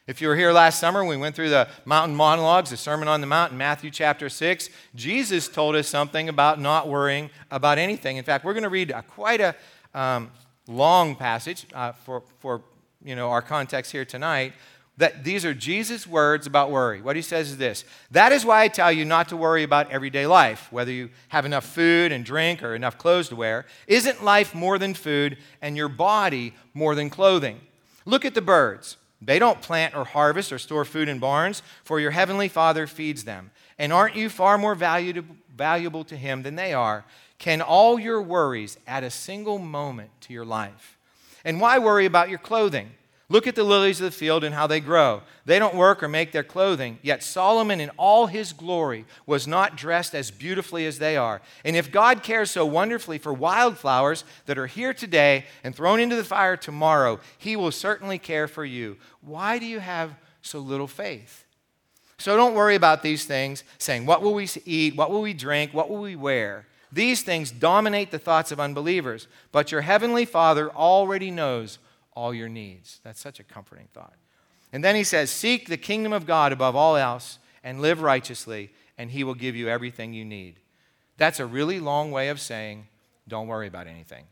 If 0.07 0.21
you 0.21 0.29
were 0.29 0.37
here 0.37 0.53
last 0.53 0.81
summer, 0.81 1.03
we 1.03 1.17
went 1.17 1.35
through 1.35 1.49
the 1.49 1.67
mountain 1.87 2.15
monologues, 2.15 2.69
the 2.69 2.77
Sermon 2.77 3.09
on 3.09 3.23
the 3.23 3.27
Mount 3.27 3.53
in 3.53 3.59
Matthew 3.59 3.91
chapter 3.91 4.29
6. 4.29 4.69
Jesus 4.95 5.49
told 5.49 5.75
us 5.77 5.89
something 5.89 6.29
about 6.29 6.61
not 6.61 6.89
worrying 6.89 7.31
about 7.51 7.79
anything. 7.79 8.19
In 8.19 8.25
fact, 8.25 8.45
we're 8.45 8.53
going 8.53 8.65
to 8.65 8.69
read 8.69 8.91
a, 8.91 9.03
quite 9.03 9.41
a 9.41 9.57
um, 9.95 10.31
long 10.69 11.17
passage 11.17 11.65
uh, 11.73 11.93
for, 11.93 12.23
for 12.41 12.61
you 13.03 13.17
know, 13.17 13.31
our 13.31 13.41
context 13.41 13.93
here 13.93 14.05
tonight 14.05 14.53
that 14.99 15.25
these 15.25 15.43
are 15.47 15.55
Jesus' 15.55 16.07
words 16.07 16.47
about 16.47 16.71
worry. 16.71 17.01
What 17.01 17.17
he 17.17 17.23
says 17.23 17.51
is 17.51 17.57
this 17.57 17.87
That 18.11 18.31
is 18.31 18.45
why 18.45 18.63
I 18.63 18.69
tell 18.69 18.93
you 18.93 19.07
not 19.07 19.31
to 19.31 19.39
worry 19.39 19.63
about 19.63 19.91
everyday 19.91 20.27
life, 20.27 20.71
whether 20.71 20.93
you 20.93 21.09
have 21.29 21.47
enough 21.47 21.65
food 21.65 22.13
and 22.13 22.27
drink 22.27 22.63
or 22.63 22.75
enough 22.75 22.99
clothes 22.99 23.31
to 23.31 23.37
wear. 23.37 23.65
Isn't 23.87 24.23
life 24.23 24.55
more 24.55 24.79
than 24.79 24.93
food 24.93 25.39
and 25.63 25.79
your 25.79 25.89
body 25.89 26.53
more 26.75 26.95
than 26.95 27.09
clothing? 27.09 27.63
Look 28.05 28.27
at 28.27 28.35
the 28.35 28.43
birds. 28.43 28.99
They 29.25 29.39
don't 29.39 29.63
plant 29.63 29.95
or 29.95 30.05
harvest 30.05 30.53
or 30.53 30.59
store 30.59 30.85
food 30.85 31.09
in 31.09 31.19
barns, 31.19 31.63
for 31.83 31.99
your 31.99 32.11
heavenly 32.11 32.49
Father 32.49 32.87
feeds 32.87 33.25
them. 33.25 33.51
And 33.79 33.93
aren't 33.93 34.17
you 34.17 34.29
far 34.29 34.59
more 34.59 34.75
valuable 34.75 36.05
to 36.05 36.17
him 36.17 36.43
than 36.43 36.57
they 36.57 36.73
are? 36.73 37.05
Can 37.39 37.61
all 37.61 37.99
your 37.99 38.23
worries 38.23 38.79
add 38.87 39.05
a 39.05 39.11
single 39.11 39.59
moment 39.59 40.11
to 40.23 40.33
your 40.33 40.45
life? 40.45 40.99
And 41.45 41.61
why 41.61 41.79
worry 41.79 42.07
about 42.07 42.29
your 42.29 42.39
clothing? 42.39 42.91
Look 43.35 43.49
at 43.49 43.57
the 43.57 43.65
lilies 43.65 44.01
of 44.01 44.05
the 44.05 44.17
field 44.17 44.45
and 44.45 44.55
how 44.55 44.69
they 44.69 44.79
grow. 44.79 45.23
They 45.45 45.59
don't 45.59 45.75
work 45.75 46.05
or 46.05 46.09
make 46.09 46.31
their 46.31 46.45
clothing, 46.45 47.01
yet 47.03 47.21
Solomon 47.21 47.81
in 47.81 47.91
all 47.97 48.29
his 48.29 48.53
glory 48.53 49.07
was 49.27 49.49
not 49.49 49.77
dressed 49.77 50.15
as 50.15 50.31
beautifully 50.31 50.87
as 50.87 51.01
they 51.01 51.17
are. 51.17 51.43
And 51.65 51.75
if 51.75 51.91
God 51.91 52.23
cares 52.23 52.53
so 52.53 52.65
wonderfully 52.65 53.19
for 53.19 53.35
wildflowers 53.35 54.23
that 54.47 54.57
are 54.57 54.69
here 54.69 54.95
today 54.95 55.47
and 55.65 55.75
thrown 55.75 55.99
into 55.99 56.15
the 56.15 56.23
fire 56.23 56.57
tomorrow, 56.57 57.19
he 57.37 57.57
will 57.57 57.73
certainly 57.73 58.21
care 58.21 58.47
for 58.47 58.65
you. 58.65 58.99
Why 59.21 59.59
do 59.59 59.67
you 59.67 59.81
have 59.81 60.15
so 60.41 60.61
little 60.61 60.87
faith? 60.87 61.45
So 62.19 62.37
don't 62.37 62.55
worry 62.55 62.77
about 62.77 63.03
these 63.03 63.25
things, 63.25 63.65
saying, 63.79 64.07
What 64.07 64.23
will 64.23 64.35
we 64.35 64.49
eat? 64.65 64.95
What 64.95 65.11
will 65.11 65.23
we 65.23 65.35
drink? 65.35 65.75
What 65.75 65.91
will 65.91 66.03
we 66.03 66.15
wear? 66.15 66.69
These 66.93 67.23
things 67.23 67.51
dominate 67.51 68.13
the 68.13 68.21
thoughts 68.21 68.53
of 68.53 68.61
unbelievers, 68.61 69.27
but 69.51 69.73
your 69.73 69.81
heavenly 69.81 70.25
Father 70.25 70.71
already 70.71 71.33
knows 71.33 71.81
all 72.15 72.35
your 72.35 72.49
needs. 72.49 73.01
That's 73.05 73.21
such 73.21 73.41
a 73.41 73.45
comforting 73.45 73.89
thought. 73.93 74.15
And 74.73 74.83
then 74.83 74.97
he 74.97 75.05
says, 75.05 75.31
Seek 75.31 75.69
the 75.69 75.77
kingdom 75.77 76.13
of 76.13 76.27
God 76.27 76.53
above 76.53 76.77
all 76.77 76.97
else 76.97 77.39
and 77.63 77.81
live 77.81 78.03
righteously, 78.03 78.71
and 78.99 79.11
he 79.11 79.25
will 79.25 79.35
give 79.35 79.57
you 79.57 79.69
everything 79.69 80.13
you 80.13 80.25
need. 80.25 80.57
That's 81.17 81.41
a 81.41 81.47
really 81.47 81.81
long 81.81 82.11
way 82.11 82.29
of 82.29 82.41
saying, 82.41 82.87
Don't 83.29 83.47
worry 83.47 83.69
about 83.69 83.87
anything. 83.87 84.25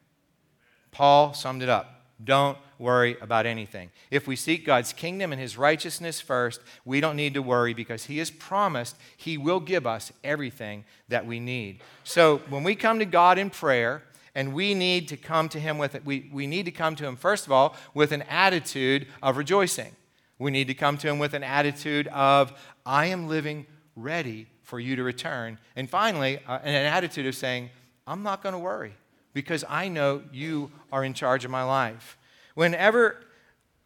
Paul 0.91 1.33
summed 1.33 1.63
it 1.63 1.69
up. 1.69 2.03
Don't 2.23 2.59
worry 2.79 3.17
about 3.21 3.47
anything. 3.47 3.91
If 4.11 4.27
we 4.27 4.37
seek 4.37 4.67
God's 4.67 4.93
kingdom 4.93 5.33
and 5.33 5.41
his 5.41 5.57
righteousness 5.57 6.21
first, 6.21 6.61
we 6.85 7.01
don't 7.01 7.17
need 7.17 7.35
to 7.35 7.43
worry 7.43 7.75
because 7.75 8.05
he 8.05 8.19
has 8.19 8.31
promised 8.31 8.97
he 9.17 9.39
will 9.39 9.61
give 9.61 9.87
us 9.87 10.13
everything 10.23 10.85
that 11.09 11.27
we 11.27 11.41
need. 11.41 11.81
So 12.05 12.39
when 12.49 12.65
we 12.65 12.75
come 12.75 12.99
to 12.99 13.05
God 13.05 13.39
in 13.39 13.51
prayer, 13.51 14.03
and 14.35 14.55
we 14.55 14.75
need 14.75 15.09
to 15.09 15.17
come 15.17 15.49
to 15.51 15.61
him 15.61 15.79
with 15.79 15.95
it. 15.95 16.05
We, 16.05 16.31
we 16.33 16.47
need 16.47 16.65
to 16.65 16.71
come 16.71 16.97
to 16.97 17.07
him, 17.07 17.17
first 17.17 17.47
of 17.47 17.53
all, 17.53 17.77
with 17.95 18.13
an 18.13 18.23
attitude 18.23 19.07
of 19.23 19.37
rejoicing. 19.37 19.95
We 20.39 20.51
need 20.51 20.67
to 20.69 20.75
come 20.75 20.97
to 20.99 21.09
him 21.09 21.19
with 21.19 21.35
an 21.35 21.45
attitude 21.45 22.09
of, 22.09 22.53
I 22.85 23.07
am 23.07 23.29
living 23.29 23.67
ready 23.95 24.47
for 24.63 24.81
you 24.81 24.97
to 24.97 25.03
return. 25.03 25.59
And 25.77 25.89
finally, 25.89 26.41
uh, 26.49 26.59
an 26.63 26.87
attitude 26.87 27.27
of 27.27 27.35
saying, 27.35 27.71
I'm 28.07 28.23
not 28.23 28.43
going 28.43 28.55
to 28.55 28.59
worry 28.59 28.95
because 29.35 29.65
I 29.69 29.89
know 29.89 30.23
you 30.33 30.71
are 30.91 31.05
in 31.05 31.15
charge 31.15 31.45
of 31.45 31.51
my 31.51 31.63
life. 31.63 32.19
Whenever 32.55 33.17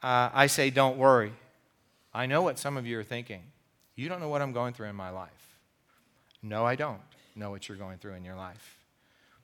uh, 0.03 0.31
I 0.33 0.47
say, 0.47 0.71
don't 0.71 0.97
worry, 0.97 1.33
I 2.15 2.27
know 2.27 2.43
what 2.43 2.59
some 2.59 2.77
of 2.77 2.87
you 2.87 2.99
are 2.99 3.05
thinking. 3.05 3.43
You 3.95 4.09
don't 4.09 4.21
know 4.21 4.29
what 4.29 4.43
I'm 4.43 4.53
going 4.53 4.75
through 4.75 4.89
in 4.89 4.97
my 4.97 5.11
life. 5.11 5.59
No, 6.43 6.65
I 6.65 6.77
don't 6.77 7.01
know 7.35 7.51
what 7.51 7.69
you're 7.69 7.79
going 7.79 7.99
through 7.99 8.15
in 8.15 8.25
your 8.25 8.37
life. 8.37 8.76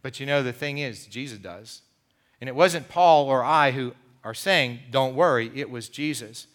But 0.03 0.21
you 0.21 0.27
know, 0.27 0.43
the 0.43 0.53
thing 0.53 0.79
is, 0.79 1.07
Jesus 1.07 1.38
does. 1.38 1.83
And 2.41 2.49
it 2.49 2.55
wasn't 2.55 2.88
Paul 2.88 3.27
or 3.27 3.45
I 3.45 3.71
who 3.71 3.95
are 4.25 4.35
saying, 4.35 4.81
don't 4.91 5.15
worry, 5.15 5.51
it 5.55 5.71
was 5.71 5.88
Jesus. 5.88 6.49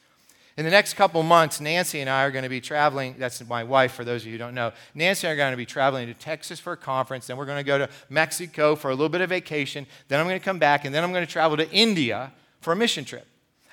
In 0.57 0.65
the 0.65 0.71
next 0.71 0.95
couple 0.95 1.21
months, 1.21 1.61
Nancy 1.61 2.01
and 2.01 2.09
I 2.09 2.23
are 2.23 2.31
going 2.31 2.43
to 2.43 2.49
be 2.49 2.59
traveling. 2.59 3.15
That's 3.19 3.47
my 3.47 3.63
wife, 3.63 3.93
for 3.93 4.03
those 4.03 4.23
of 4.23 4.25
you 4.25 4.33
who 4.33 4.37
don't 4.39 4.55
know. 4.55 4.71
Nancy 4.95 5.27
and 5.27 5.31
I 5.31 5.33
are 5.33 5.37
going 5.37 5.53
to 5.53 5.57
be 5.57 5.67
traveling 5.67 6.07
to 6.07 6.15
Texas 6.15 6.59
for 6.59 6.73
a 6.73 6.77
conference. 6.77 7.27
Then 7.27 7.37
we're 7.37 7.45
going 7.45 7.59
to 7.59 7.63
go 7.63 7.77
to 7.77 7.87
Mexico 8.09 8.75
for 8.75 8.89
a 8.89 8.95
little 8.95 9.07
bit 9.07 9.21
of 9.21 9.29
vacation. 9.29 9.85
Then 10.07 10.19
I'm 10.19 10.25
going 10.25 10.39
to 10.39 10.43
come 10.43 10.57
back, 10.57 10.83
and 10.83 10.95
then 10.95 11.03
I'm 11.03 11.11
going 11.11 11.25
to 11.25 11.31
travel 11.31 11.57
to 11.57 11.69
India 11.71 12.33
for 12.59 12.73
a 12.73 12.75
mission 12.75 13.05
trip. 13.05 13.27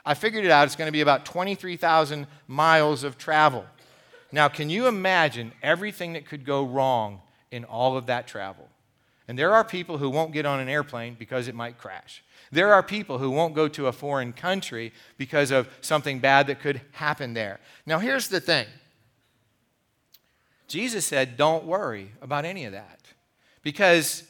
I 0.04 0.12
figured 0.12 0.44
it 0.44 0.50
out. 0.50 0.66
It's 0.66 0.76
going 0.76 0.88
to 0.88 0.92
be 0.92 1.00
about 1.00 1.24
23,000 1.24 2.26
miles 2.46 3.02
of 3.02 3.16
travel. 3.16 3.64
Now, 4.30 4.48
can 4.48 4.68
you 4.68 4.86
imagine 4.86 5.52
everything 5.62 6.12
that 6.12 6.26
could 6.26 6.44
go 6.44 6.64
wrong 6.64 7.22
in 7.50 7.64
all 7.64 7.96
of 7.96 8.06
that 8.06 8.26
travel? 8.26 8.68
And 9.26 9.38
there 9.38 9.54
are 9.54 9.64
people 9.64 9.98
who 9.98 10.10
won't 10.10 10.32
get 10.32 10.44
on 10.44 10.60
an 10.60 10.68
airplane 10.68 11.16
because 11.18 11.48
it 11.48 11.54
might 11.54 11.78
crash. 11.78 12.22
There 12.52 12.72
are 12.74 12.82
people 12.82 13.18
who 13.18 13.30
won't 13.30 13.54
go 13.54 13.68
to 13.68 13.86
a 13.86 13.92
foreign 13.92 14.32
country 14.32 14.92
because 15.16 15.50
of 15.50 15.68
something 15.80 16.18
bad 16.18 16.46
that 16.48 16.60
could 16.60 16.82
happen 16.92 17.34
there. 17.34 17.58
Now, 17.86 17.98
here's 17.98 18.28
the 18.28 18.40
thing 18.40 18.66
Jesus 20.68 21.06
said, 21.06 21.36
Don't 21.36 21.64
worry 21.64 22.12
about 22.20 22.44
any 22.44 22.64
of 22.64 22.72
that. 22.72 23.00
Because 23.62 24.24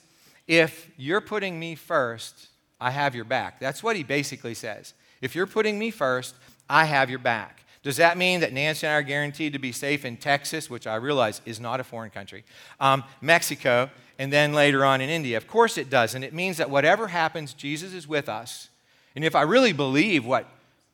if 0.46 0.90
you're 0.96 1.20
putting 1.20 1.59
me 1.59 1.74
first, 1.74 2.48
I 2.80 2.90
have 2.90 3.14
your 3.14 3.24
back. 3.24 3.59
That's 3.59 3.83
what 3.83 3.96
he 3.96 4.02
basically 4.02 4.54
says. 4.54 4.94
If 5.20 5.35
you're 5.35 5.46
putting 5.46 5.78
me 5.78 5.90
first, 5.90 6.35
I 6.68 6.85
have 6.85 7.11
your 7.11 7.18
back. 7.18 7.64
Does 7.83 7.96
that 7.96 8.16
mean 8.16 8.40
that 8.40 8.52
Nancy 8.52 8.87
and 8.87 8.94
I 8.94 8.98
are 8.98 9.02
guaranteed 9.02 9.52
to 9.52 9.59
be 9.59 9.72
safe 9.72 10.04
in 10.04 10.16
Texas, 10.16 10.70
which 10.70 10.87
I 10.87 10.94
realize 10.96 11.42
is 11.44 11.61
not 11.61 11.80
a 11.80 11.85
foreign 11.85 12.11
country, 12.11 12.44
um, 12.80 13.04
Mexico, 13.20 13.90
and 14.18 14.33
then 14.33 14.53
later 14.53 14.85
on 14.85 15.00
in 15.00 15.09
India? 15.09 15.37
Of 15.37 15.46
course 15.46 15.79
it 15.79 15.90
doesn't. 15.90 16.22
it 16.22 16.35
means 16.35 16.57
that 16.57 16.70
whatever 16.70 17.09
happens, 17.09 17.53
Jesus 17.53 17.92
is 17.92 18.07
with 18.09 18.29
us. 18.29 18.68
And 19.14 19.24
if 19.24 19.35
I 19.35 19.42
really 19.42 19.72
believe 19.72 20.24
what 20.24 20.48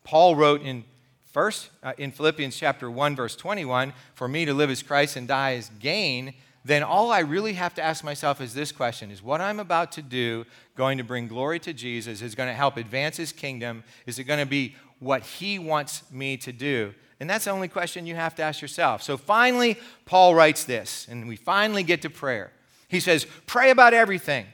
Paul 0.04 0.36
wrote 0.36 0.62
in 0.62 0.84
first 1.32 1.70
uh, 1.82 1.92
in 1.96 2.10
Philippians 2.10 2.56
chapter 2.56 2.90
1 2.90 3.16
verse 3.16 3.36
21, 3.36 3.92
for 4.14 4.28
me 4.28 4.44
to 4.44 4.54
live 4.54 4.70
as 4.70 4.82
Christ 4.82 5.16
and 5.16 5.28
die 5.28 5.54
as 5.54 5.70
gain, 5.78 6.34
then 6.64 6.82
all 6.82 7.10
I 7.10 7.20
really 7.20 7.54
have 7.54 7.74
to 7.74 7.82
ask 7.82 8.04
myself 8.04 8.40
is 8.40 8.52
this 8.52 8.72
question 8.72 9.10
is 9.10 9.22
what 9.22 9.40
I'm 9.40 9.60
about 9.60 9.92
to 9.92 10.02
do 10.02 10.44
going 10.76 10.98
to 10.98 11.04
bring 11.04 11.28
glory 11.28 11.58
to 11.60 11.72
Jesus? 11.72 12.22
Is 12.22 12.34
going 12.34 12.48
to 12.48 12.54
help 12.54 12.76
advance 12.76 13.16
his 13.16 13.32
kingdom? 13.32 13.84
Is 14.06 14.18
it 14.18 14.24
going 14.24 14.40
to 14.40 14.46
be 14.46 14.76
what 14.98 15.22
he 15.22 15.58
wants 15.58 16.02
me 16.10 16.36
to 16.38 16.52
do? 16.52 16.94
And 17.20 17.28
that's 17.28 17.44
the 17.44 17.50
only 17.50 17.68
question 17.68 18.06
you 18.06 18.14
have 18.14 18.34
to 18.36 18.42
ask 18.42 18.62
yourself. 18.62 19.02
So 19.02 19.18
finally, 19.18 19.78
Paul 20.06 20.34
writes 20.34 20.64
this, 20.64 21.06
and 21.10 21.28
we 21.28 21.36
finally 21.36 21.82
get 21.82 22.02
to 22.02 22.10
prayer. 22.10 22.50
He 22.90 23.00
says, 23.00 23.26
Pray 23.46 23.70
about 23.70 23.94
everything. 23.94 24.46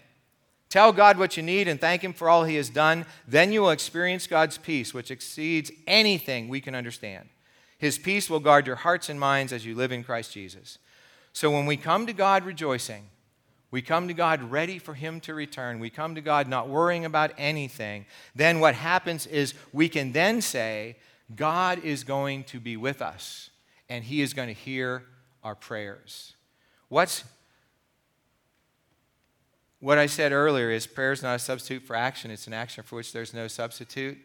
Tell 0.69 0.93
God 0.93 1.19
what 1.19 1.37
you 1.37 1.43
need 1.43 1.69
and 1.69 1.81
thank 1.81 2.03
Him 2.03 2.13
for 2.13 2.29
all 2.29 2.45
He 2.45 2.57
has 2.57 2.69
done. 2.69 3.07
Then 3.27 3.51
you 3.51 3.63
will 3.63 3.71
experience 3.71 4.27
God's 4.27 4.59
peace, 4.59 4.93
which 4.93 5.11
exceeds 5.11 5.73
anything 5.87 6.49
we 6.49 6.61
can 6.61 6.75
understand. 6.75 7.29
His 7.79 7.99
peace 7.99 8.29
will 8.29 8.41
guard 8.41 8.67
your 8.67 8.77
hearts 8.77 9.09
and 9.09 9.19
minds 9.19 9.53
as 9.53 9.65
you 9.65 9.75
live 9.75 9.91
in 9.91 10.05
Christ 10.05 10.33
Jesus. 10.33 10.79
So 11.33 11.51
when 11.51 11.67
we 11.67 11.77
come 11.77 12.07
to 12.07 12.13
God 12.13 12.45
rejoicing, 12.45 13.09
we 13.71 13.83
come 13.83 14.09
to 14.09 14.15
God 14.15 14.43
ready 14.51 14.79
for 14.79 14.95
Him 14.95 15.21
to 15.21 15.35
return, 15.35 15.81
we 15.81 15.91
come 15.91 16.15
to 16.15 16.21
God 16.21 16.49
not 16.49 16.69
worrying 16.69 17.05
about 17.05 17.33
anything, 17.39 18.07
then 18.35 18.61
what 18.61 18.75
happens 18.75 19.27
is 19.27 19.55
we 19.73 19.89
can 19.89 20.13
then 20.13 20.41
say, 20.41 20.97
God 21.35 21.83
is 21.85 22.05
going 22.05 22.45
to 22.45 22.61
be 22.61 22.77
with 22.77 23.03
us 23.03 23.51
and 23.89 24.05
He 24.05 24.21
is 24.21 24.35
going 24.35 24.49
to 24.49 24.55
hear 24.55 25.05
our 25.43 25.55
prayers. 25.55 26.35
What's 26.89 27.25
what 29.81 29.99
I 29.99 30.07
said 30.07 30.33
earlier 30.33 30.71
is 30.71 30.87
prayer 30.87 31.13
is 31.13 31.23
not 31.23 31.37
a 31.37 31.39
substitute 31.39 31.83
for 31.83 31.95
action, 31.95 32.31
it's 32.31 32.47
an 32.47 32.55
action 32.55 32.83
for 32.83 32.97
which 32.97 33.13
there's 33.13 33.35
no 33.35 33.49
substitute. 33.49 34.19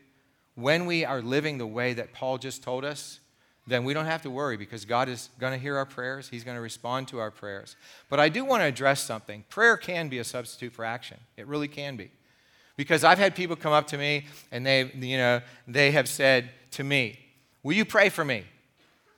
When 0.55 0.85
we 0.85 1.05
are 1.05 1.21
living 1.21 1.57
the 1.57 1.67
way 1.67 1.93
that 1.93 2.13
Paul 2.13 2.37
just 2.37 2.63
told 2.63 2.83
us, 2.83 3.19
then 3.67 3.83
we 3.83 3.93
don't 3.93 4.05
have 4.05 4.21
to 4.23 4.29
worry 4.29 4.57
because 4.57 4.85
God 4.85 5.07
is 5.07 5.29
going 5.39 5.53
to 5.53 5.59
hear 5.59 5.77
our 5.77 5.85
prayers. 5.85 6.27
He's 6.29 6.43
going 6.43 6.57
to 6.57 6.61
respond 6.61 7.07
to 7.09 7.19
our 7.19 7.31
prayers. 7.31 7.75
But 8.09 8.19
I 8.19 8.27
do 8.27 8.43
want 8.43 8.61
to 8.61 8.65
address 8.65 9.01
something. 9.01 9.45
Prayer 9.49 9.77
can 9.77 10.09
be 10.09 10.19
a 10.19 10.23
substitute 10.23 10.73
for 10.73 10.83
action. 10.83 11.17
It 11.37 11.47
really 11.47 11.67
can 11.67 11.95
be. 11.95 12.11
Because 12.75 13.03
I've 13.03 13.19
had 13.19 13.35
people 13.35 13.55
come 13.55 13.73
up 13.73 13.87
to 13.87 13.97
me 13.97 14.25
and 14.51 14.65
they, 14.65 14.91
you 14.95 15.17
know, 15.17 15.41
they 15.67 15.91
have 15.91 16.09
said 16.09 16.49
to 16.71 16.83
me, 16.83 17.19
Will 17.63 17.73
you 17.73 17.85
pray 17.85 18.09
for 18.09 18.25
me? 18.25 18.43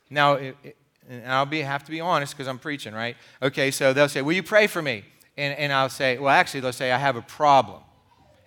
Now, 0.10 0.34
it, 0.34 0.58
it, 0.63 0.78
and 1.10 1.32
I'll 1.32 1.46
be, 1.46 1.62
have 1.62 1.86
to 1.86 1.91
be 1.91 2.02
honest 2.02 2.34
because 2.34 2.48
I'm 2.48 2.60
preaching, 2.60 2.93
right? 2.93 3.15
Okay, 3.41 3.72
so 3.72 3.93
they'll 3.93 4.10
say, 4.10 4.22
Will 4.22 4.34
you 4.34 4.43
pray 4.43 4.67
for 4.67 4.82
me? 4.82 5.06
And, 5.38 5.58
and 5.58 5.74
I'll 5.74 5.89
say, 5.89 6.17
Well, 6.17 6.30
actually, 6.30 6.62
they'll 6.62 6.74
say, 6.74 6.91
I 6.91 6.98
have 6.98 7.15
a 7.15 7.22
problem. 7.22 7.82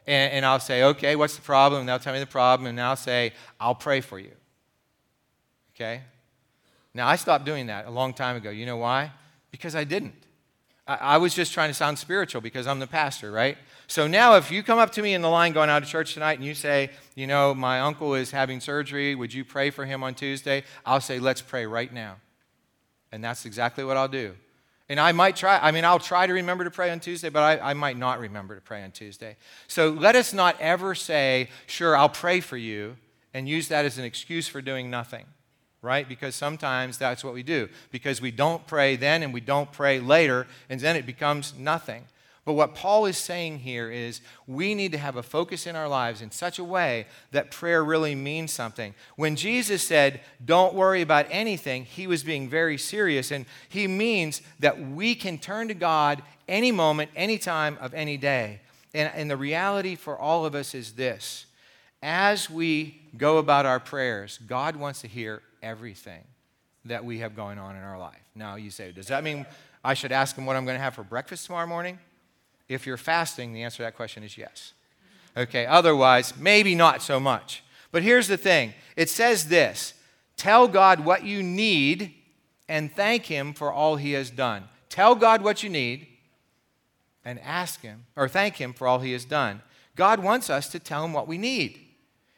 And, 0.07 0.33
and 0.33 0.47
I'll 0.47 0.61
say, 0.61 0.83
Okay, 0.83 1.17
what's 1.17 1.37
the 1.37 1.43
problem? 1.43 1.81
And 1.81 1.89
they'll 1.89 1.99
tell 1.99 2.13
me 2.13 2.21
the 2.21 2.27
problem. 2.27 2.69
And 2.69 2.81
I'll 2.81 2.97
say, 2.97 3.33
I'll 3.61 3.75
pray 3.75 4.01
for 4.01 4.19
you. 4.19 4.33
Okay? 5.75 6.03
Now, 6.95 7.09
I 7.09 7.17
stopped 7.17 7.45
doing 7.45 7.67
that 7.67 7.87
a 7.87 7.91
long 7.91 8.15
time 8.15 8.37
ago. 8.37 8.51
You 8.51 8.65
know 8.65 8.79
why? 8.79 9.13
Because 9.51 9.77
I 9.77 9.85
didn't. 9.85 10.15
I, 10.87 10.95
I 10.95 11.19
was 11.19 11.35
just 11.35 11.53
trying 11.53 11.69
to 11.69 11.75
sound 11.75 11.99
spiritual 11.99 12.41
because 12.41 12.67
I'm 12.67 12.79
the 12.79 12.87
pastor, 12.87 13.31
right? 13.31 13.59
So 13.87 14.07
now, 14.07 14.37
if 14.37 14.51
you 14.51 14.63
come 14.63 14.79
up 14.79 14.91
to 14.93 15.03
me 15.03 15.15
in 15.15 15.23
the 15.23 15.29
line 15.29 15.53
going 15.53 15.71
out 15.71 15.83
of 15.83 15.89
church 15.89 16.15
tonight 16.15 16.39
and 16.39 16.45
you 16.45 16.55
say, 16.55 16.91
you 17.15 17.27
know, 17.27 17.55
my 17.55 17.81
uncle 17.81 18.15
is 18.15 18.31
having 18.31 18.61
surgery, 18.61 19.15
would 19.15 19.33
you 19.33 19.45
pray 19.45 19.71
for 19.71 19.85
him 19.85 20.03
on 20.03 20.15
Tuesday? 20.15 20.65
I'll 20.85 21.01
say, 21.01 21.19
let's 21.19 21.43
pray 21.43 21.67
right 21.67 21.93
now. 21.93 22.17
And 23.13 23.23
that's 23.23 23.45
exactly 23.45 23.85
what 23.85 23.97
I'll 23.97 24.09
do. 24.09 24.35
And 24.89 25.01
I 25.01 25.13
might 25.13 25.35
try, 25.35 25.59
I 25.59 25.73
mean, 25.73 25.85
I'll 25.85 25.99
try 25.99 26.27
to 26.27 26.33
remember 26.33 26.65
to 26.65 26.71
pray 26.71 26.91
on 26.91 27.01
Tuesday, 27.01 27.29
but 27.29 27.43
I, 27.43 27.71
I 27.71 27.75
might 27.75 27.99
not 27.99 28.21
remember 28.21 28.55
to 28.55 28.61
pray 28.61 28.85
on 28.85 28.93
Tuesday. 28.93 29.37
So 29.67 29.91
let 29.91 30.15
us 30.15 30.33
not 30.33 30.61
ever 30.61 30.95
say, 30.95 31.49
sure, 31.67 31.97
I'll 31.97 32.09
pray 32.09 32.41
for 32.41 32.57
you, 32.57 32.97
and 33.35 33.49
use 33.49 33.69
that 33.69 33.85
as 33.85 33.99
an 33.99 34.05
excuse 34.05 34.49
for 34.49 34.63
doing 34.63 34.91
nothing 34.91 35.27
right? 35.87 36.09
Because 36.09 36.35
sometimes 36.35 36.99
that's 36.99 37.23
what 37.23 37.33
we 37.33 37.43
do. 37.43 37.69
Because 37.91 38.21
we 38.21 38.33
don't 38.33 38.67
pray 38.67 38.97
then 38.97 39.23
and 39.23 39.33
we 39.33 39.41
don't 39.41 39.71
pray 39.71 40.01
later, 40.01 40.47
and 40.69 40.81
then 40.81 40.97
it 40.97 41.07
becomes 41.07 41.55
nothing. 41.57 42.05
But 42.47 42.53
what 42.53 42.77
Paul 42.77 43.07
is 43.07 43.19
saying 43.19 43.59
here 43.59 43.91
is 43.91 44.21
we 44.47 44.77
need 44.77 44.93
to 44.93 44.99
have 44.99 45.17
a 45.17 45.23
focus 45.23 45.67
in 45.67 45.75
our 45.75 45.89
lives 45.89 46.23
in 46.23 46.31
such 46.31 46.61
a 46.61 46.65
way 46.65 47.07
that 47.33 47.51
prayer 47.51 47.85
really 47.85 48.15
means 48.15 48.53
something. 48.53 48.95
When 49.17 49.35
Jesus 49.35 49.83
said, 49.83 50.21
Don't 50.43 50.73
worry 50.73 51.03
about 51.03 51.27
anything, 51.29 51.85
he 51.85 52.07
was 52.07 52.23
being 52.23 52.49
very 52.49 52.79
serious. 52.79 53.33
And 53.33 53.47
he 53.69 53.89
means 53.89 54.43
that 54.61 54.81
we 54.81 55.17
can 55.17 55.39
turn 55.39 55.67
to 55.69 55.75
God 55.75 56.23
any 56.47 56.71
moment, 56.71 57.11
any 57.17 57.37
time 57.37 57.77
of 57.81 57.93
any 57.95 58.17
day. 58.17 58.61
And, 58.95 59.13
and 59.13 59.29
the 59.29 59.37
reality 59.37 59.97
for 59.97 60.17
all 60.17 60.47
of 60.47 60.55
us 60.55 60.73
is 60.73 60.93
this 60.93 61.47
as 62.01 62.49
we 62.49 63.01
go 63.17 63.39
about 63.39 63.67
our 63.67 63.81
prayers, 63.81 64.39
God 64.47 64.77
wants 64.77 65.01
to 65.01 65.09
hear 65.09 65.43
everything 65.63 66.23
that 66.85 67.05
we 67.05 67.19
have 67.19 67.35
going 67.35 67.59
on 67.59 67.75
in 67.75 67.83
our 67.83 67.99
life. 67.99 68.23
Now, 68.37 68.55
you 68.55 68.71
say, 68.71 68.93
does 68.93 69.09
that 69.09 69.25
mean 69.25 69.45
I 69.85 69.95
should 69.95 70.13
ask 70.13 70.37
him 70.37 70.47
what 70.47 70.55
I'm 70.55 70.65
going 70.65 70.77
to 70.77 70.83
have 70.83 70.95
for 70.95 71.03
breakfast 71.03 71.47
tomorrow 71.47 71.67
morning? 71.67 71.99
If 72.69 72.87
you're 72.87 72.97
fasting, 72.97 73.53
the 73.53 73.63
answer 73.63 73.79
to 73.79 73.83
that 73.85 73.97
question 73.97 74.23
is 74.23 74.37
yes. 74.37 74.73
Okay, 75.37 75.67
otherwise, 75.67 76.37
maybe 76.37 76.75
not 76.75 77.03
so 77.03 77.21
much. 77.21 77.63
But 77.93 78.03
here's 78.03 78.29
the 78.29 78.37
thing 78.37 78.75
it 78.97 79.09
says 79.09 79.49
this 79.49 79.95
tell 80.37 80.69
God 80.69 81.05
what 81.05 81.25
you 81.25 81.43
need 81.43 82.15
and 82.69 82.93
thank 82.93 83.27
Him 83.27 83.53
for 83.53 83.73
all 83.73 83.97
He 83.97 84.13
has 84.13 84.31
done. 84.31 84.65
Tell 84.89 85.15
God 85.15 85.43
what 85.43 85.63
you 85.63 85.71
need 85.71 86.07
and 87.25 87.39
ask 87.41 87.83
Him, 87.83 88.07
or 88.17 88.29
thank 88.29 88.57
Him 88.57 88.73
for 88.73 88.87
all 88.87 89.01
He 89.01 89.13
has 89.13 89.25
done. 89.25 89.63
God 89.95 90.21
wants 90.21 90.51
us 90.51 90.69
to 90.69 90.79
tell 90.79 91.05
Him 91.05 91.13
what 91.13 91.29
we 91.29 91.39
need. 91.39 91.81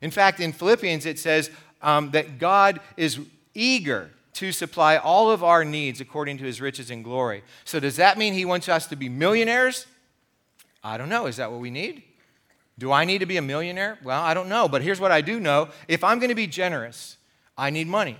In 0.01 0.11
fact, 0.11 0.39
in 0.39 0.53
Philippians, 0.53 1.07
it 1.07 1.19
says, 1.19 1.51
um, 1.83 2.11
that 2.11 2.39
God 2.39 2.81
is 2.97 3.21
eager 3.55 4.11
to 4.35 4.53
supply 4.53 4.97
all 4.97 5.31
of 5.31 5.43
our 5.43 5.65
needs 5.65 6.01
according 6.01 6.39
to 6.39 6.45
his 6.45 6.61
riches 6.61 6.91
and 6.91 7.03
glory. 7.03 7.43
So, 7.65 7.81
does 7.81 7.97
that 7.97 8.19
mean 8.19 8.35
he 8.35 8.45
wants 8.45 8.69
us 8.69 8.87
to 8.87 8.97
be 8.97 9.09
millionaires? 9.09 9.87
I 10.83 10.97
don't 10.99 11.09
know. 11.09 11.27
Is 11.27 11.37
that 11.37 11.51
what 11.51 11.61
we 11.61 11.71
need? 11.71 12.03
Do 12.79 12.93
I 12.93 13.05
need 13.05 13.19
to 13.19 13.27
be 13.27 13.37
a 13.37 13.43
millionaire? 13.43 13.99
Well, 14.05 14.23
I 14.23 14.35
don't 14.35 14.49
know. 14.49 14.69
But 14.69 14.83
here's 14.83 15.01
what 15.01 15.11
I 15.11 15.21
do 15.21 15.41
know 15.41 15.69
if 15.89 16.05
I'm 16.05 16.19
going 16.19 16.29
to 16.29 16.35
be 16.35 16.47
generous, 16.47 17.17
I 17.57 17.71
need 17.71 17.89
money. 17.89 18.17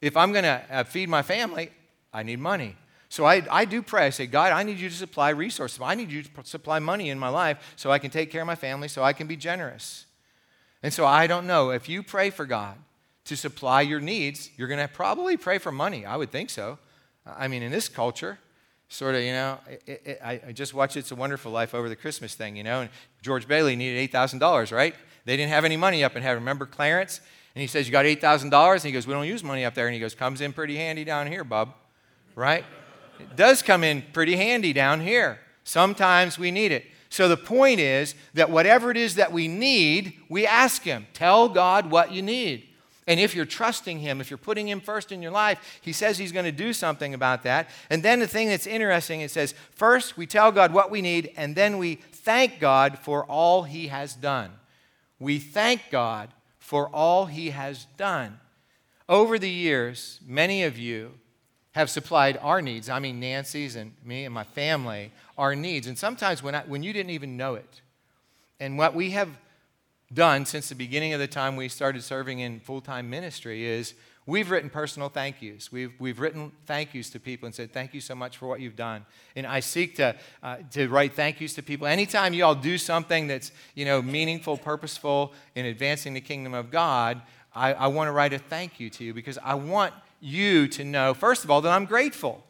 If 0.00 0.16
I'm 0.16 0.32
going 0.32 0.44
to 0.44 0.62
uh, 0.70 0.84
feed 0.84 1.08
my 1.08 1.22
family, 1.22 1.70
I 2.12 2.22
need 2.22 2.40
money. 2.40 2.76
So 3.08 3.24
I, 3.24 3.42
I 3.50 3.64
do 3.64 3.80
pray. 3.80 4.06
I 4.06 4.10
say, 4.10 4.26
God, 4.26 4.52
I 4.52 4.64
need 4.64 4.78
you 4.78 4.88
to 4.88 4.94
supply 4.94 5.30
resources. 5.30 5.78
I 5.80 5.94
need 5.94 6.10
you 6.10 6.24
to 6.24 6.30
supply 6.42 6.80
money 6.80 7.10
in 7.10 7.18
my 7.18 7.28
life 7.28 7.74
so 7.76 7.90
I 7.90 7.98
can 7.98 8.10
take 8.10 8.30
care 8.30 8.40
of 8.40 8.46
my 8.46 8.56
family, 8.56 8.88
so 8.88 9.04
I 9.04 9.12
can 9.12 9.28
be 9.28 9.36
generous. 9.36 10.06
And 10.82 10.92
so 10.92 11.06
I 11.06 11.26
don't 11.26 11.46
know. 11.46 11.70
If 11.70 11.88
you 11.88 12.02
pray 12.02 12.30
for 12.30 12.44
God 12.44 12.76
to 13.26 13.36
supply 13.36 13.82
your 13.82 14.00
needs, 14.00 14.50
you're 14.56 14.68
going 14.68 14.80
to 14.80 14.88
probably 14.88 15.36
pray 15.36 15.58
for 15.58 15.70
money. 15.70 16.04
I 16.04 16.16
would 16.16 16.30
think 16.30 16.50
so. 16.50 16.78
I 17.24 17.48
mean, 17.48 17.62
in 17.62 17.70
this 17.70 17.88
culture, 17.88 18.38
sort 18.88 19.14
of, 19.14 19.22
you 19.22 19.32
know, 19.32 19.58
it, 19.86 20.02
it, 20.04 20.20
I, 20.24 20.52
just 20.52 20.74
watched 20.74 20.96
It's 20.96 21.10
a 21.10 21.14
Wonderful 21.14 21.50
Life 21.50 21.74
over 21.74 21.88
the 21.88 21.96
Christmas 21.96 22.34
thing, 22.34 22.56
you 22.56 22.62
know, 22.62 22.82
and 22.82 22.90
George 23.22 23.48
Bailey 23.48 23.76
needed 23.76 24.10
$8,000, 24.12 24.72
right? 24.72 24.94
They 25.24 25.36
didn't 25.36 25.50
have 25.50 25.64
any 25.64 25.76
money 25.76 26.04
up 26.04 26.16
in 26.16 26.22
heaven. 26.22 26.42
Remember 26.42 26.66
Clarence? 26.66 27.20
And 27.54 27.60
he 27.60 27.66
says, 27.66 27.86
You 27.86 27.92
got 27.92 28.04
$8,000? 28.04 28.72
And 28.72 28.82
he 28.82 28.92
goes, 28.92 29.06
We 29.06 29.14
don't 29.14 29.26
use 29.26 29.42
money 29.42 29.64
up 29.64 29.74
there. 29.74 29.86
And 29.86 29.94
he 29.94 30.00
goes, 30.00 30.14
Comes 30.14 30.40
in 30.40 30.52
pretty 30.52 30.76
handy 30.76 31.04
down 31.04 31.26
here, 31.26 31.44
bub. 31.44 31.74
Right? 32.34 32.64
It 33.20 33.36
does 33.36 33.62
come 33.62 33.84
in 33.84 34.02
pretty 34.12 34.36
handy 34.36 34.72
down 34.72 35.00
here. 35.00 35.38
Sometimes 35.62 36.38
we 36.38 36.50
need 36.50 36.72
it. 36.72 36.84
So 37.08 37.28
the 37.28 37.36
point 37.36 37.80
is 37.80 38.14
that 38.34 38.50
whatever 38.50 38.90
it 38.90 38.96
is 38.96 39.14
that 39.14 39.32
we 39.32 39.46
need, 39.46 40.14
we 40.28 40.46
ask 40.46 40.82
Him. 40.82 41.06
Tell 41.14 41.48
God 41.48 41.90
what 41.90 42.12
you 42.12 42.22
need. 42.22 42.68
And 43.06 43.20
if 43.20 43.34
you're 43.34 43.44
trusting 43.44 43.98
Him, 43.98 44.20
if 44.20 44.30
you're 44.30 44.38
putting 44.38 44.68
Him 44.68 44.80
first 44.80 45.12
in 45.12 45.20
your 45.20 45.30
life, 45.30 45.80
He 45.82 45.92
says 45.92 46.18
He's 46.18 46.32
going 46.32 46.46
to 46.46 46.52
do 46.52 46.72
something 46.72 47.12
about 47.14 47.42
that. 47.42 47.68
And 47.90 48.02
then 48.02 48.20
the 48.20 48.26
thing 48.26 48.48
that's 48.48 48.66
interesting, 48.66 49.20
it 49.20 49.30
says, 49.30 49.54
first 49.70 50.16
we 50.16 50.26
tell 50.26 50.52
God 50.52 50.72
what 50.72 50.90
we 50.90 51.02
need, 51.02 51.32
and 51.36 51.54
then 51.54 51.78
we 51.78 51.96
thank 51.96 52.60
God 52.60 52.98
for 52.98 53.24
all 53.24 53.64
He 53.64 53.88
has 53.88 54.14
done. 54.14 54.52
We 55.18 55.38
thank 55.38 55.90
God 55.90 56.30
for 56.58 56.88
all 56.88 57.26
He 57.26 57.50
has 57.50 57.86
done. 57.96 58.40
Over 59.08 59.38
the 59.38 59.50
years, 59.50 60.18
many 60.26 60.62
of 60.62 60.78
you 60.78 61.12
have 61.72 61.90
supplied 61.90 62.38
our 62.40 62.62
needs. 62.62 62.88
I 62.88 63.00
mean, 63.00 63.20
Nancy's 63.20 63.76
and 63.76 63.92
me 64.04 64.24
and 64.24 64.32
my 64.32 64.44
family, 64.44 65.12
our 65.36 65.54
needs. 65.54 65.86
And 65.86 65.98
sometimes 65.98 66.42
when, 66.42 66.54
I, 66.54 66.62
when 66.62 66.82
you 66.82 66.92
didn't 66.92 67.10
even 67.10 67.36
know 67.36 67.56
it. 67.56 67.82
And 68.60 68.78
what 68.78 68.94
we 68.94 69.10
have 69.10 69.28
done 70.14 70.46
since 70.46 70.68
the 70.68 70.74
beginning 70.74 71.12
of 71.12 71.20
the 71.20 71.26
time 71.26 71.56
we 71.56 71.68
started 71.68 72.02
serving 72.02 72.38
in 72.38 72.60
full 72.60 72.80
time 72.80 73.10
ministry 73.10 73.64
is 73.64 73.94
We've 74.26 74.50
written 74.50 74.70
personal 74.70 75.10
thank 75.10 75.42
yous. 75.42 75.70
We've, 75.70 75.92
we've 75.98 76.18
written 76.18 76.50
thank 76.64 76.94
yous 76.94 77.10
to 77.10 77.20
people 77.20 77.44
and 77.44 77.54
said, 77.54 77.72
Thank 77.72 77.92
you 77.92 78.00
so 78.00 78.14
much 78.14 78.38
for 78.38 78.46
what 78.46 78.60
you've 78.60 78.76
done. 78.76 79.04
And 79.36 79.46
I 79.46 79.60
seek 79.60 79.96
to, 79.96 80.16
uh, 80.42 80.56
to 80.70 80.88
write 80.88 81.12
thank 81.12 81.42
yous 81.42 81.52
to 81.54 81.62
people. 81.62 81.86
Anytime 81.86 82.32
you 82.32 82.44
all 82.44 82.54
do 82.54 82.78
something 82.78 83.26
that's 83.26 83.52
you 83.74 83.84
know, 83.84 84.00
meaningful, 84.00 84.56
purposeful 84.56 85.34
in 85.54 85.66
advancing 85.66 86.14
the 86.14 86.22
kingdom 86.22 86.54
of 86.54 86.70
God, 86.70 87.20
I, 87.54 87.74
I 87.74 87.86
want 87.88 88.08
to 88.08 88.12
write 88.12 88.32
a 88.32 88.38
thank 88.38 88.80
you 88.80 88.88
to 88.90 89.04
you 89.04 89.12
because 89.12 89.38
I 89.44 89.54
want 89.54 89.92
you 90.20 90.68
to 90.68 90.84
know, 90.84 91.12
first 91.12 91.44
of 91.44 91.50
all, 91.50 91.60
that 91.60 91.70
I'm 91.70 91.84
grateful. 91.84 92.42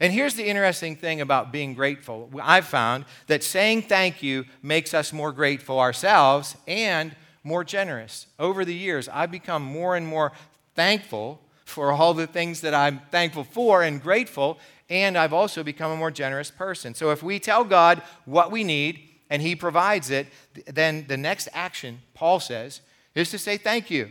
And 0.00 0.12
here's 0.14 0.34
the 0.34 0.46
interesting 0.46 0.96
thing 0.96 1.20
about 1.20 1.52
being 1.52 1.74
grateful. 1.74 2.30
I've 2.42 2.66
found 2.66 3.04
that 3.26 3.44
saying 3.44 3.82
thank 3.82 4.22
you 4.22 4.46
makes 4.62 4.94
us 4.94 5.12
more 5.12 5.30
grateful 5.30 5.78
ourselves 5.78 6.56
and 6.66 7.14
more 7.44 7.64
generous. 7.64 8.26
Over 8.38 8.64
the 8.64 8.74
years, 8.74 9.10
I've 9.10 9.30
become 9.30 9.62
more 9.62 9.96
and 9.96 10.06
more 10.06 10.32
thankful 10.74 11.42
for 11.66 11.92
all 11.92 12.14
the 12.14 12.26
things 12.26 12.62
that 12.62 12.74
I'm 12.74 13.00
thankful 13.10 13.44
for 13.44 13.82
and 13.82 14.02
grateful, 14.02 14.58
and 14.88 15.16
I've 15.16 15.34
also 15.34 15.62
become 15.62 15.92
a 15.92 15.96
more 15.96 16.10
generous 16.10 16.50
person. 16.50 16.94
So 16.94 17.10
if 17.10 17.22
we 17.22 17.38
tell 17.38 17.62
God 17.62 18.02
what 18.24 18.50
we 18.50 18.64
need 18.64 19.00
and 19.28 19.42
He 19.42 19.54
provides 19.54 20.10
it, 20.10 20.26
then 20.66 21.04
the 21.08 21.16
next 21.18 21.48
action, 21.52 22.00
Paul 22.14 22.40
says, 22.40 22.80
is 23.14 23.30
to 23.30 23.38
say 23.38 23.58
thank 23.58 23.90
you. 23.90 24.10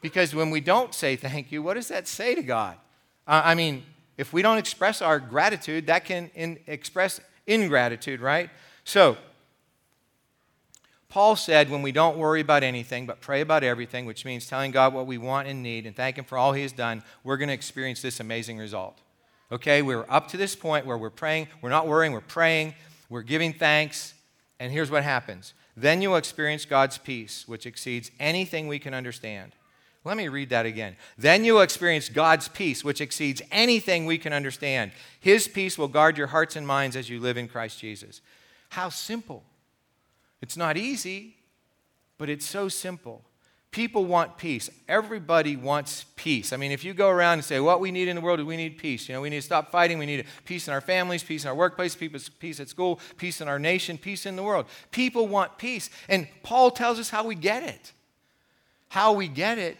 Because 0.00 0.34
when 0.34 0.50
we 0.50 0.60
don't 0.60 0.94
say 0.94 1.16
thank 1.16 1.52
you, 1.52 1.62
what 1.62 1.74
does 1.74 1.88
that 1.88 2.08
say 2.08 2.34
to 2.34 2.42
God? 2.42 2.76
Uh, 3.26 3.42
I 3.44 3.54
mean, 3.54 3.84
if 4.16 4.32
we 4.32 4.42
don't 4.42 4.58
express 4.58 5.02
our 5.02 5.18
gratitude, 5.18 5.86
that 5.86 6.04
can 6.04 6.30
in, 6.34 6.58
express 6.66 7.20
ingratitude, 7.46 8.20
right? 8.20 8.50
So, 8.84 9.16
Paul 11.08 11.36
said, 11.36 11.70
when 11.70 11.82
we 11.82 11.92
don't 11.92 12.18
worry 12.18 12.40
about 12.40 12.64
anything, 12.64 13.06
but 13.06 13.20
pray 13.20 13.40
about 13.40 13.62
everything, 13.62 14.04
which 14.04 14.24
means 14.24 14.48
telling 14.48 14.72
God 14.72 14.92
what 14.92 15.06
we 15.06 15.16
want 15.16 15.46
and 15.46 15.62
need 15.62 15.86
and 15.86 15.94
thank 15.94 16.18
Him 16.18 16.24
for 16.24 16.36
all 16.36 16.52
He 16.52 16.62
has 16.62 16.72
done, 16.72 17.04
we're 17.22 17.36
going 17.36 17.48
to 17.48 17.54
experience 17.54 18.02
this 18.02 18.18
amazing 18.18 18.58
result. 18.58 18.98
Okay, 19.52 19.82
we're 19.82 20.06
up 20.08 20.26
to 20.28 20.36
this 20.36 20.56
point 20.56 20.86
where 20.86 20.98
we're 20.98 21.10
praying, 21.10 21.46
we're 21.60 21.70
not 21.70 21.86
worrying, 21.86 22.12
we're 22.12 22.20
praying, 22.20 22.74
we're 23.08 23.22
giving 23.22 23.52
thanks, 23.52 24.14
and 24.58 24.72
here's 24.72 24.90
what 24.90 25.04
happens. 25.04 25.54
Then 25.76 26.02
you'll 26.02 26.16
experience 26.16 26.64
God's 26.64 26.98
peace, 26.98 27.46
which 27.46 27.66
exceeds 27.66 28.10
anything 28.18 28.66
we 28.66 28.78
can 28.78 28.94
understand. 28.94 29.52
Let 30.04 30.18
me 30.18 30.28
read 30.28 30.50
that 30.50 30.66
again. 30.66 30.96
Then 31.16 31.44
you'll 31.44 31.62
experience 31.62 32.10
God's 32.10 32.48
peace, 32.48 32.84
which 32.84 33.00
exceeds 33.00 33.40
anything 33.50 34.04
we 34.04 34.18
can 34.18 34.34
understand. 34.34 34.92
His 35.18 35.48
peace 35.48 35.78
will 35.78 35.88
guard 35.88 36.18
your 36.18 36.26
hearts 36.26 36.56
and 36.56 36.66
minds 36.66 36.94
as 36.94 37.08
you 37.08 37.20
live 37.20 37.38
in 37.38 37.48
Christ 37.48 37.80
Jesus. 37.80 38.20
How 38.68 38.90
simple. 38.90 39.44
It's 40.42 40.58
not 40.58 40.76
easy, 40.76 41.36
but 42.18 42.28
it's 42.28 42.44
so 42.44 42.68
simple. 42.68 43.24
People 43.70 44.04
want 44.04 44.36
peace. 44.36 44.68
Everybody 44.88 45.56
wants 45.56 46.04
peace. 46.16 46.52
I 46.52 46.58
mean, 46.58 46.70
if 46.70 46.84
you 46.84 46.92
go 46.92 47.08
around 47.08 47.34
and 47.34 47.44
say, 47.44 47.58
What 47.58 47.80
we 47.80 47.90
need 47.90 48.06
in 48.06 48.14
the 48.14 48.22
world 48.22 48.38
is 48.38 48.46
we 48.46 48.58
need 48.58 48.76
peace. 48.76 49.08
You 49.08 49.14
know, 49.14 49.22
we 49.22 49.30
need 49.30 49.40
to 49.40 49.42
stop 49.42 49.72
fighting. 49.72 49.98
We 49.98 50.06
need 50.06 50.26
peace 50.44 50.68
in 50.68 50.74
our 50.74 50.82
families, 50.82 51.24
peace 51.24 51.44
in 51.44 51.48
our 51.48 51.56
workplace, 51.56 51.96
peace 51.96 52.60
at 52.60 52.68
school, 52.68 53.00
peace 53.16 53.40
in 53.40 53.48
our 53.48 53.58
nation, 53.58 53.96
peace 53.96 54.26
in 54.26 54.36
the 54.36 54.42
world. 54.42 54.66
People 54.92 55.26
want 55.26 55.56
peace. 55.58 55.88
And 56.08 56.28
Paul 56.42 56.70
tells 56.70 57.00
us 57.00 57.10
how 57.10 57.24
we 57.24 57.34
get 57.34 57.62
it. 57.62 57.92
How 58.90 59.12
we 59.12 59.26
get 59.26 59.58
it 59.58 59.78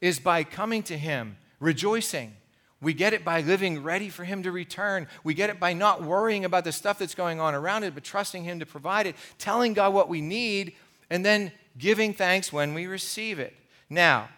is 0.00 0.18
by 0.18 0.44
coming 0.44 0.82
to 0.84 0.96
Him, 0.96 1.36
rejoicing, 1.58 2.34
we 2.82 2.94
get 2.94 3.12
it 3.12 3.24
by 3.24 3.42
living 3.42 3.82
ready 3.82 4.08
for 4.08 4.24
Him 4.24 4.42
to 4.42 4.52
return. 4.52 5.06
We 5.22 5.34
get 5.34 5.50
it 5.50 5.60
by 5.60 5.74
not 5.74 6.02
worrying 6.02 6.44
about 6.44 6.64
the 6.64 6.72
stuff 6.72 6.98
that's 6.98 7.14
going 7.14 7.38
on 7.38 7.54
around 7.54 7.84
it, 7.84 7.94
but 7.94 8.04
trusting 8.04 8.44
Him 8.44 8.58
to 8.60 8.66
provide 8.66 9.06
it, 9.06 9.16
telling 9.38 9.74
God 9.74 9.92
what 9.92 10.08
we 10.08 10.20
need, 10.20 10.74
and 11.10 11.24
then 11.24 11.52
giving 11.76 12.14
thanks 12.14 12.52
when 12.52 12.72
we 12.72 12.86
receive 12.86 13.38
it. 13.38 13.54
Now, 13.90 14.28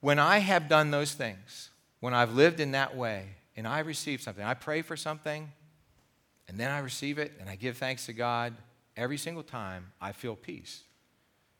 when 0.00 0.18
I 0.18 0.38
have 0.38 0.68
done 0.68 0.90
those 0.90 1.12
things, 1.12 1.70
when 2.00 2.14
I've 2.14 2.34
lived 2.34 2.60
in 2.60 2.72
that 2.72 2.96
way, 2.96 3.26
and 3.56 3.68
I 3.68 3.80
receive 3.80 4.20
something, 4.20 4.44
I 4.44 4.54
pray 4.54 4.82
for 4.82 4.96
something, 4.96 5.50
and 6.48 6.58
then 6.58 6.70
I 6.70 6.78
receive 6.78 7.18
it, 7.18 7.32
and 7.38 7.48
I 7.48 7.56
give 7.56 7.76
thanks 7.76 8.06
to 8.06 8.12
God, 8.12 8.54
every 8.96 9.18
single 9.18 9.42
time 9.42 9.92
I 10.00 10.12
feel 10.12 10.36
peace. 10.36 10.84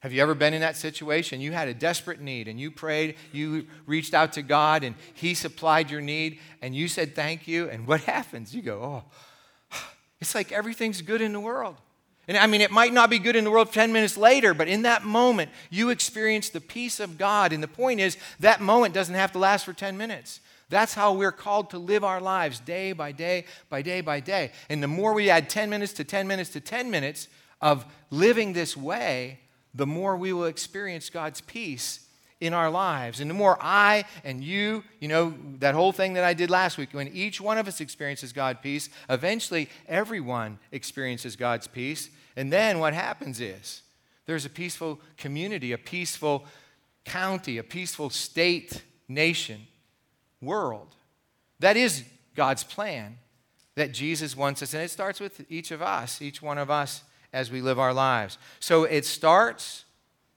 Have 0.04 0.12
you 0.12 0.20
ever 0.20 0.34
been 0.34 0.52
in 0.52 0.60
that 0.60 0.76
situation? 0.76 1.40
You 1.40 1.52
had 1.52 1.66
a 1.66 1.72
desperate 1.72 2.20
need 2.20 2.46
and 2.46 2.60
you 2.60 2.70
prayed, 2.70 3.14
you 3.32 3.66
reached 3.86 4.12
out 4.12 4.34
to 4.34 4.42
God 4.42 4.84
and 4.84 4.96
He 5.14 5.32
supplied 5.32 5.90
your 5.90 6.02
need 6.02 6.40
and 6.60 6.76
you 6.76 6.88
said 6.88 7.14
thank 7.14 7.48
you. 7.48 7.70
And 7.70 7.86
what 7.86 8.00
happens? 8.02 8.54
You 8.54 8.60
go, 8.60 8.82
oh, 8.82 9.04
it's 10.20 10.34
like 10.34 10.52
everything's 10.52 11.00
good 11.00 11.22
in 11.22 11.32
the 11.32 11.40
world. 11.40 11.76
And 12.28 12.36
I 12.36 12.46
mean, 12.46 12.60
it 12.60 12.70
might 12.70 12.92
not 12.92 13.08
be 13.08 13.18
good 13.18 13.34
in 13.34 13.44
the 13.44 13.50
world 13.50 13.72
10 13.72 13.94
minutes 13.94 14.18
later, 14.18 14.52
but 14.52 14.68
in 14.68 14.82
that 14.82 15.04
moment, 15.04 15.50
you 15.70 15.88
experience 15.88 16.50
the 16.50 16.60
peace 16.60 17.00
of 17.00 17.16
God. 17.16 17.54
And 17.54 17.62
the 17.62 17.66
point 17.66 17.98
is, 17.98 18.18
that 18.40 18.60
moment 18.60 18.92
doesn't 18.92 19.14
have 19.14 19.32
to 19.32 19.38
last 19.38 19.64
for 19.64 19.72
10 19.72 19.96
minutes. 19.96 20.40
That's 20.68 20.92
how 20.92 21.14
we're 21.14 21.32
called 21.32 21.70
to 21.70 21.78
live 21.78 22.04
our 22.04 22.20
lives 22.20 22.60
day 22.60 22.92
by 22.92 23.12
day, 23.12 23.46
by 23.70 23.80
day 23.80 24.02
by 24.02 24.20
day. 24.20 24.52
And 24.68 24.82
the 24.82 24.86
more 24.86 25.14
we 25.14 25.30
add 25.30 25.48
10 25.48 25.70
minutes 25.70 25.94
to 25.94 26.04
10 26.04 26.28
minutes 26.28 26.50
to 26.50 26.60
10 26.60 26.90
minutes 26.90 27.28
of 27.62 27.86
living 28.10 28.52
this 28.52 28.76
way, 28.76 29.38
the 29.74 29.86
more 29.86 30.16
we 30.16 30.32
will 30.32 30.46
experience 30.46 31.10
God's 31.10 31.40
peace 31.40 32.06
in 32.40 32.52
our 32.52 32.70
lives. 32.70 33.20
And 33.20 33.30
the 33.30 33.34
more 33.34 33.56
I 33.60 34.04
and 34.22 34.42
you, 34.42 34.84
you 35.00 35.08
know, 35.08 35.34
that 35.58 35.74
whole 35.74 35.92
thing 35.92 36.14
that 36.14 36.24
I 36.24 36.34
did 36.34 36.50
last 36.50 36.78
week, 36.78 36.90
when 36.92 37.08
each 37.08 37.40
one 37.40 37.58
of 37.58 37.66
us 37.66 37.80
experiences 37.80 38.32
God's 38.32 38.60
peace, 38.62 38.88
eventually 39.08 39.68
everyone 39.88 40.58
experiences 40.72 41.36
God's 41.36 41.66
peace. 41.66 42.10
And 42.36 42.52
then 42.52 42.78
what 42.78 42.94
happens 42.94 43.40
is 43.40 43.82
there's 44.26 44.44
a 44.44 44.50
peaceful 44.50 45.00
community, 45.16 45.72
a 45.72 45.78
peaceful 45.78 46.44
county, 47.04 47.58
a 47.58 47.62
peaceful 47.62 48.10
state, 48.10 48.82
nation, 49.08 49.66
world. 50.40 50.94
That 51.60 51.76
is 51.76 52.04
God's 52.34 52.64
plan 52.64 53.18
that 53.74 53.92
Jesus 53.92 54.36
wants 54.36 54.62
us. 54.62 54.74
And 54.74 54.82
it 54.82 54.90
starts 54.90 55.20
with 55.20 55.44
each 55.50 55.70
of 55.70 55.82
us, 55.82 56.20
each 56.20 56.42
one 56.42 56.58
of 56.58 56.70
us 56.70 57.02
as 57.34 57.50
we 57.50 57.60
live 57.60 57.78
our 57.78 57.92
lives. 57.92 58.38
So 58.60 58.84
it 58.84 59.04
starts, 59.04 59.84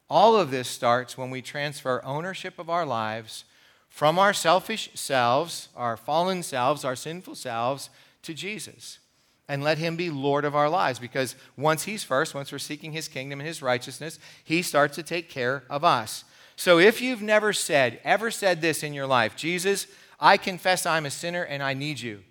all 0.09 0.35
of 0.35 0.51
this 0.51 0.67
starts 0.67 1.17
when 1.17 1.29
we 1.29 1.41
transfer 1.41 2.03
ownership 2.03 2.59
of 2.59 2.69
our 2.69 2.85
lives 2.85 3.45
from 3.87 4.19
our 4.19 4.33
selfish 4.33 4.89
selves, 4.95 5.69
our 5.75 5.95
fallen 5.95 6.43
selves, 6.43 6.83
our 6.83 6.95
sinful 6.95 7.35
selves, 7.35 7.89
to 8.23 8.33
Jesus. 8.33 8.99
And 9.47 9.63
let 9.63 9.77
him 9.77 9.95
be 9.95 10.09
Lord 10.09 10.43
of 10.43 10.55
our 10.55 10.69
lives 10.69 10.99
because 10.99 11.35
once 11.55 11.83
he's 11.83 12.03
first, 12.03 12.35
once 12.35 12.51
we're 12.51 12.57
seeking 12.57 12.91
his 12.91 13.07
kingdom 13.07 13.39
and 13.39 13.47
his 13.47 13.61
righteousness, 13.61 14.19
he 14.43 14.61
starts 14.61 14.95
to 14.95 15.03
take 15.03 15.29
care 15.29 15.63
of 15.69 15.85
us. 15.85 16.25
So 16.57 16.79
if 16.79 17.01
you've 17.01 17.21
never 17.21 17.53
said, 17.53 17.99
ever 18.03 18.29
said 18.29 18.59
this 18.59 18.83
in 18.83 18.93
your 18.93 19.07
life, 19.07 19.35
Jesus, 19.37 19.87
I 20.19 20.35
confess 20.35 20.85
I'm 20.85 21.05
a 21.05 21.11
sinner 21.11 21.43
and 21.43 21.63
I 21.63 21.73
need 21.73 21.99
you. 21.99 22.23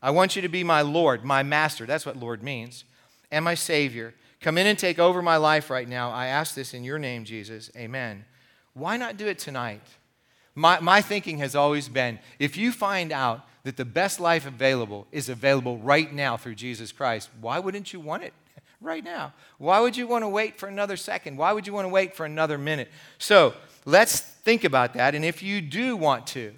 I 0.00 0.10
want 0.10 0.36
you 0.36 0.42
to 0.42 0.48
be 0.48 0.64
my 0.64 0.82
Lord, 0.82 1.24
my 1.24 1.42
master. 1.42 1.84
That's 1.84 2.06
what 2.06 2.16
Lord 2.16 2.42
means 2.42 2.84
and 3.34 3.44
my 3.44 3.54
Savior. 3.54 4.14
Come 4.40 4.56
in 4.58 4.66
and 4.66 4.78
take 4.78 4.98
over 4.98 5.20
my 5.20 5.36
life 5.36 5.68
right 5.68 5.88
now. 5.88 6.10
I 6.10 6.26
ask 6.26 6.54
this 6.54 6.72
in 6.72 6.84
your 6.84 6.98
name, 6.98 7.24
Jesus. 7.24 7.70
Amen. 7.76 8.24
Why 8.74 8.96
not 8.96 9.16
do 9.16 9.26
it 9.26 9.38
tonight? 9.38 9.82
My, 10.54 10.78
my 10.78 11.02
thinking 11.02 11.38
has 11.38 11.56
always 11.56 11.88
been 11.88 12.20
if 12.38 12.56
you 12.56 12.70
find 12.70 13.10
out 13.10 13.44
that 13.64 13.76
the 13.76 13.84
best 13.84 14.20
life 14.20 14.46
available 14.46 15.08
is 15.10 15.28
available 15.28 15.78
right 15.78 16.12
now 16.12 16.36
through 16.36 16.54
Jesus 16.54 16.92
Christ, 16.92 17.28
why 17.40 17.58
wouldn't 17.58 17.92
you 17.92 17.98
want 17.98 18.22
it 18.22 18.34
right 18.80 19.02
now? 19.02 19.32
Why 19.58 19.80
would 19.80 19.96
you 19.96 20.06
want 20.06 20.22
to 20.22 20.28
wait 20.28 20.60
for 20.60 20.68
another 20.68 20.96
second? 20.96 21.36
Why 21.36 21.52
would 21.52 21.66
you 21.66 21.72
want 21.72 21.86
to 21.86 21.90
wait 21.90 22.14
for 22.14 22.24
another 22.24 22.56
minute? 22.56 22.88
So 23.18 23.54
let's 23.84 24.20
think 24.20 24.62
about 24.62 24.94
that. 24.94 25.16
And 25.16 25.24
if 25.24 25.42
you 25.42 25.60
do 25.60 25.96
want 25.96 26.28
to, 26.28 26.54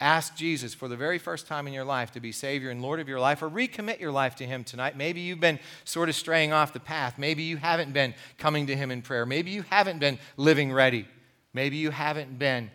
ask 0.00 0.36
Jesus 0.36 0.74
for 0.74 0.88
the 0.88 0.96
very 0.96 1.18
first 1.18 1.46
time 1.46 1.66
in 1.66 1.72
your 1.72 1.84
life 1.84 2.12
to 2.12 2.20
be 2.20 2.32
Savior 2.32 2.70
and 2.70 2.82
Lord 2.82 3.00
of 3.00 3.08
your 3.08 3.20
life, 3.20 3.42
or 3.42 3.48
recommit 3.48 3.98
your 4.00 4.12
life 4.12 4.36
to 4.36 4.46
Him 4.46 4.62
tonight. 4.64 4.96
Maybe 4.96 5.20
you've 5.20 5.40
been 5.40 5.58
sort 5.84 6.08
of 6.08 6.14
straying 6.14 6.52
off 6.52 6.72
the 6.72 6.80
path. 6.80 7.18
Maybe 7.18 7.42
you 7.44 7.56
haven't 7.56 7.92
been 7.92 8.14
coming 8.38 8.66
to 8.66 8.76
Him 8.76 8.90
in 8.90 9.02
prayer. 9.02 9.24
Maybe 9.24 9.50
you 9.50 9.62
haven't 9.70 9.98
been 9.98 10.18
living 10.36 10.72
ready. 10.72 11.06
Maybe 11.54 11.78
you 11.78 11.90
haven't 11.90 12.38
been, 12.38 12.70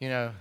you 0.00 0.08
know, 0.08 0.32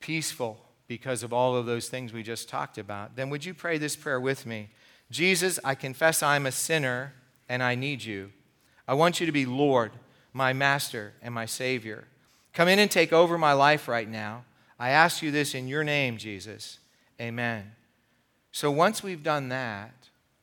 peaceful 0.00 0.58
because 0.88 1.22
of 1.22 1.32
all 1.32 1.56
of 1.56 1.66
those 1.66 1.88
things 1.88 2.12
we 2.12 2.22
just 2.22 2.48
talked 2.48 2.78
about. 2.78 3.16
Then 3.16 3.30
would 3.30 3.44
you 3.44 3.54
pray 3.54 3.78
this 3.78 3.96
prayer 3.96 4.20
with 4.20 4.46
me? 4.46 4.70
Jesus, 5.10 5.58
I 5.64 5.74
confess 5.74 6.22
I'm 6.22 6.46
a 6.46 6.52
sinner 6.52 7.12
and 7.48 7.62
I 7.62 7.76
need 7.76 8.02
you. 8.02 8.32
I 8.88 8.94
want 8.94 9.20
you 9.20 9.26
to 9.26 9.32
be 9.32 9.46
Lord, 9.46 9.92
my 10.32 10.52
Master, 10.52 11.12
and 11.22 11.34
my 11.34 11.46
Savior. 11.46 12.04
Come 12.52 12.68
in 12.68 12.78
and 12.78 12.90
take 12.90 13.12
over 13.12 13.38
my 13.38 13.52
life 13.52 13.88
right 13.88 14.08
now. 14.08 14.44
I 14.78 14.90
ask 14.90 15.22
you 15.22 15.30
this 15.30 15.54
in 15.54 15.68
your 15.68 15.84
name, 15.84 16.18
Jesus. 16.18 16.78
Amen. 17.20 17.72
So 18.52 18.70
once 18.70 19.02
we've 19.02 19.22
done 19.22 19.48
that, 19.48 19.92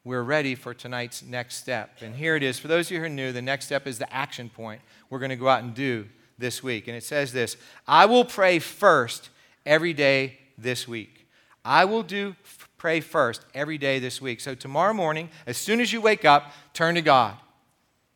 we're 0.04 0.24
ready 0.24 0.56
for 0.56 0.74
tonight's 0.74 1.24
next 1.24 1.56
step. 1.56 1.98
And 2.02 2.16
here 2.16 2.36
it 2.36 2.44
is. 2.44 2.60
For 2.60 2.68
those 2.68 2.88
of 2.88 2.92
you 2.92 3.00
who 3.00 3.06
are 3.06 3.10
new, 3.10 3.32
the 3.32 3.42
next 3.42 3.66
step 3.66 3.88
is 3.88 4.00
the 4.00 4.14
action 4.14 4.50
point 4.50 4.82
we're 5.10 5.20
going 5.20 5.30
to 5.30 5.36
go 5.36 5.48
out 5.48 5.64
and 5.64 5.74
do 5.74 6.08
this 6.38 6.64
week. 6.64 6.88
And 6.88 6.98
it 6.98 7.04
says 7.04 7.32
this 7.32 7.58
I 7.88 8.06
will 8.06 8.26
pray 8.26 8.60
first 8.60 9.30
every 9.66 9.94
day 9.94 10.40
this 10.58 10.88
week. 10.88 11.28
I 11.64 11.86
will 11.86 12.04
do 12.04 12.36
pray 12.78 13.00
first 13.00 13.46
every 13.54 13.78
day 13.78 14.00
this 14.00 14.22
week. 14.22 14.42
So 14.42 14.56
tomorrow 14.56 14.94
morning, 14.94 15.30
as 15.48 15.56
soon 15.56 15.80
as 15.80 15.94
you 15.94 16.02
wake 16.02 16.26
up, 16.26 16.52
turn 16.74 16.96
to 16.96 17.02
God. 17.02 17.38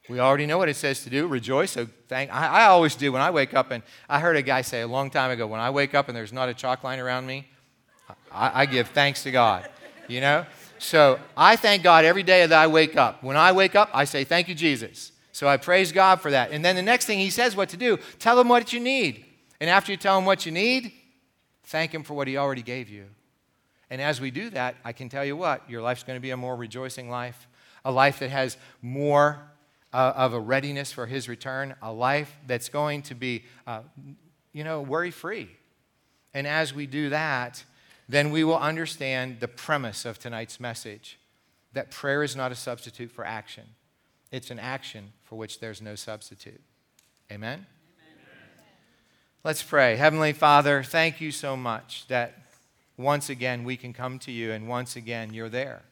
We 0.10 0.20
already 0.20 0.46
know 0.46 0.58
what 0.58 0.70
it 0.70 0.76
says 0.76 1.04
to 1.04 1.10
do. 1.10 1.28
Rejoice. 1.28 1.72
So 1.72 1.88
thank. 2.08 2.34
I, 2.34 2.48
I, 2.48 2.66
always 2.68 2.96
do 2.96 3.12
when 3.12 3.22
I 3.22 3.30
wake 3.30 3.54
up. 3.54 3.72
And 3.72 3.84
I 4.08 4.20
heard 4.20 4.38
a 4.38 4.42
guy 4.42 4.62
say 4.62 4.82
a 4.82 4.88
long 4.88 5.10
time 5.10 5.32
ago, 5.32 5.46
when 5.48 5.60
I 5.60 5.70
wake 5.70 5.94
up 5.94 6.08
and 6.08 6.16
there's 6.16 6.32
not 6.32 6.48
a 6.48 6.54
chalk 6.54 6.84
line 6.84 7.00
around 7.00 7.26
me, 7.26 7.48
I, 8.32 8.62
I 8.62 8.66
give 8.66 8.88
thanks 8.90 9.24
to 9.24 9.32
God. 9.32 9.68
You 10.08 10.22
know. 10.22 10.46
So 10.80 11.20
I 11.36 11.56
thank 11.56 11.84
God 11.84 12.06
every 12.06 12.24
day 12.24 12.46
that 12.46 12.58
I 12.58 12.68
wake 12.68 12.96
up. 12.96 13.24
When 13.24 13.36
I 13.36 13.52
wake 13.52 13.76
up, 13.76 13.90
I 13.94 14.06
say 14.06 14.24
thank 14.24 14.48
you, 14.48 14.56
Jesus. 14.56 15.12
So 15.32 15.48
I 15.48 15.58
praise 15.58 15.92
God 15.92 16.22
for 16.22 16.32
that. 16.32 16.52
And 16.52 16.64
then 16.64 16.76
the 16.76 16.82
next 16.82 17.06
thing 17.06 17.20
He 17.20 17.30
says 17.30 17.56
what 17.56 17.70
to 17.70 17.78
do: 17.78 17.98
tell 18.20 18.40
Him 18.40 18.48
what 18.48 18.72
you 18.72 18.80
need. 18.80 19.26
And 19.60 19.70
after 19.70 19.92
you 19.92 19.98
tell 19.98 20.18
Him 20.18 20.26
what 20.26 20.46
you 20.46 20.52
need, 20.52 20.94
thank 21.66 21.94
Him 21.94 22.04
for 22.04 22.14
what 22.14 22.28
He 22.28 22.38
already 22.38 22.62
gave 22.62 22.90
you. 22.90 23.08
And 23.90 24.02
as 24.02 24.22
we 24.22 24.32
do 24.32 24.50
that, 24.52 24.76
I 24.84 24.94
can 24.94 25.10
tell 25.10 25.24
you 25.24 25.36
what, 25.36 25.70
your 25.70 25.82
life's 25.82 26.04
going 26.04 26.18
to 26.18 26.22
be 26.22 26.32
a 26.32 26.38
more 26.38 26.56
rejoicing 26.56 27.10
life, 27.10 27.48
a 27.86 27.92
life 27.92 28.20
that 28.20 28.30
has 28.30 28.58
more 28.82 29.40
uh, 29.94 30.14
of 30.16 30.34
a 30.34 30.40
readiness 30.40 30.92
for 30.92 31.06
His 31.06 31.30
return, 31.30 31.76
a 31.82 31.92
life 31.92 32.36
that's 32.46 32.70
going 32.70 33.02
to 33.04 33.16
be, 33.16 33.46
uh, 33.66 33.82
you 34.54 34.64
know, 34.64 34.82
worry 34.82 35.12
free. 35.12 35.50
And 36.34 36.46
as 36.46 36.74
we 36.74 36.86
do 36.86 37.10
that, 37.10 37.64
then 38.10 38.32
we 38.32 38.44
will 38.44 38.58
understand 38.58 39.40
the 39.40 39.48
premise 39.48 40.06
of 40.06 40.20
tonight's 40.20 40.60
message 40.60 41.20
that 41.74 41.92
prayer 41.92 42.24
is 42.24 42.36
not 42.36 42.52
a 42.52 42.56
substitute 42.56 43.12
for 43.12 43.26
action, 43.26 43.64
it's 44.32 44.52
an 44.52 44.60
action 44.60 45.14
for 45.24 45.36
which 45.38 45.60
there's 45.60 45.82
no 45.82 45.96
substitute. 45.96 46.62
Amen? 47.32 47.60
Amen? 47.60 47.66
Let's 49.44 49.62
pray. 49.62 49.96
Heavenly 49.96 50.34
Father, 50.34 50.84
thank 50.84 51.22
you 51.22 51.32
so 51.32 51.58
much 51.58 52.06
that 52.08 52.48
once 52.98 53.30
again 53.30 53.64
we 53.64 53.78
can 53.78 53.94
come 53.94 54.18
to 54.20 54.32
you 54.32 54.52
and 54.52 54.68
once 54.68 54.96
again 54.96 55.34
you're 55.34 55.50
there. 55.50 55.84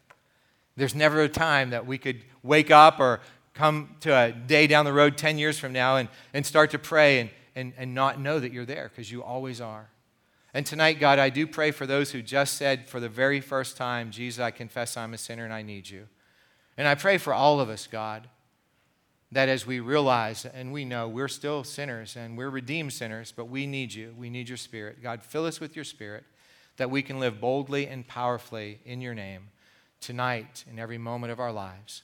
There's 0.75 0.95
never 0.95 1.21
a 1.21 1.29
time 1.29 1.69
that 1.69 1.85
we 1.85 1.97
could 1.97 2.21
wake 2.43 2.71
up 2.71 2.99
or 2.99 3.21
come 3.55 3.95
to 4.01 4.15
a 4.15 4.31
day 4.31 4.67
down 4.67 4.85
the 4.85 4.93
road 4.93 5.17
10 5.17 5.37
years 5.37 5.57
from 5.57 5.73
now 5.73 5.95
and, 5.97 6.09
and 6.33 6.45
start 6.45 6.71
to 6.71 6.79
pray 6.79 7.21
and, 7.21 7.29
and, 7.55 7.73
and 7.77 7.95
not 7.95 8.19
know 8.19 8.39
that 8.39 8.51
you're 8.51 8.65
there 8.65 8.89
because 8.89 9.11
you 9.11 9.23
always 9.23 9.59
are. 9.59 9.89
And 10.53 10.65
tonight, 10.65 10.99
God, 10.99 11.19
I 11.19 11.29
do 11.29 11.47
pray 11.47 11.71
for 11.71 11.85
those 11.85 12.11
who 12.11 12.21
just 12.21 12.55
said 12.55 12.87
for 12.87 12.99
the 12.99 13.09
very 13.09 13.41
first 13.41 13.75
time, 13.75 14.11
Jesus, 14.11 14.41
I 14.41 14.51
confess 14.51 14.95
I'm 14.95 15.13
a 15.13 15.17
sinner 15.17 15.43
and 15.43 15.53
I 15.53 15.63
need 15.63 15.89
you. 15.89 16.07
And 16.77 16.87
I 16.87 16.95
pray 16.95 17.17
for 17.17 17.33
all 17.33 17.59
of 17.59 17.69
us, 17.69 17.87
God, 17.87 18.27
that 19.31 19.49
as 19.49 19.65
we 19.65 19.79
realize 19.79 20.45
and 20.45 20.71
we 20.71 20.85
know 20.85 21.07
we're 21.07 21.27
still 21.27 21.63
sinners 21.63 22.15
and 22.15 22.37
we're 22.37 22.49
redeemed 22.49 22.93
sinners, 22.93 23.33
but 23.35 23.45
we 23.45 23.65
need 23.65 23.93
you. 23.93 24.13
We 24.17 24.29
need 24.29 24.47
your 24.47 24.57
spirit. 24.57 25.01
God, 25.01 25.23
fill 25.23 25.45
us 25.45 25.59
with 25.59 25.75
your 25.75 25.85
spirit 25.85 26.23
that 26.77 26.91
we 26.91 27.01
can 27.01 27.19
live 27.19 27.39
boldly 27.39 27.87
and 27.87 28.05
powerfully 28.05 28.79
in 28.85 29.01
your 29.01 29.13
name 29.13 29.49
tonight 30.01 30.65
in 30.69 30.77
every 30.77 30.97
moment 30.97 31.31
of 31.31 31.39
our 31.39 31.51
lives. 31.51 32.03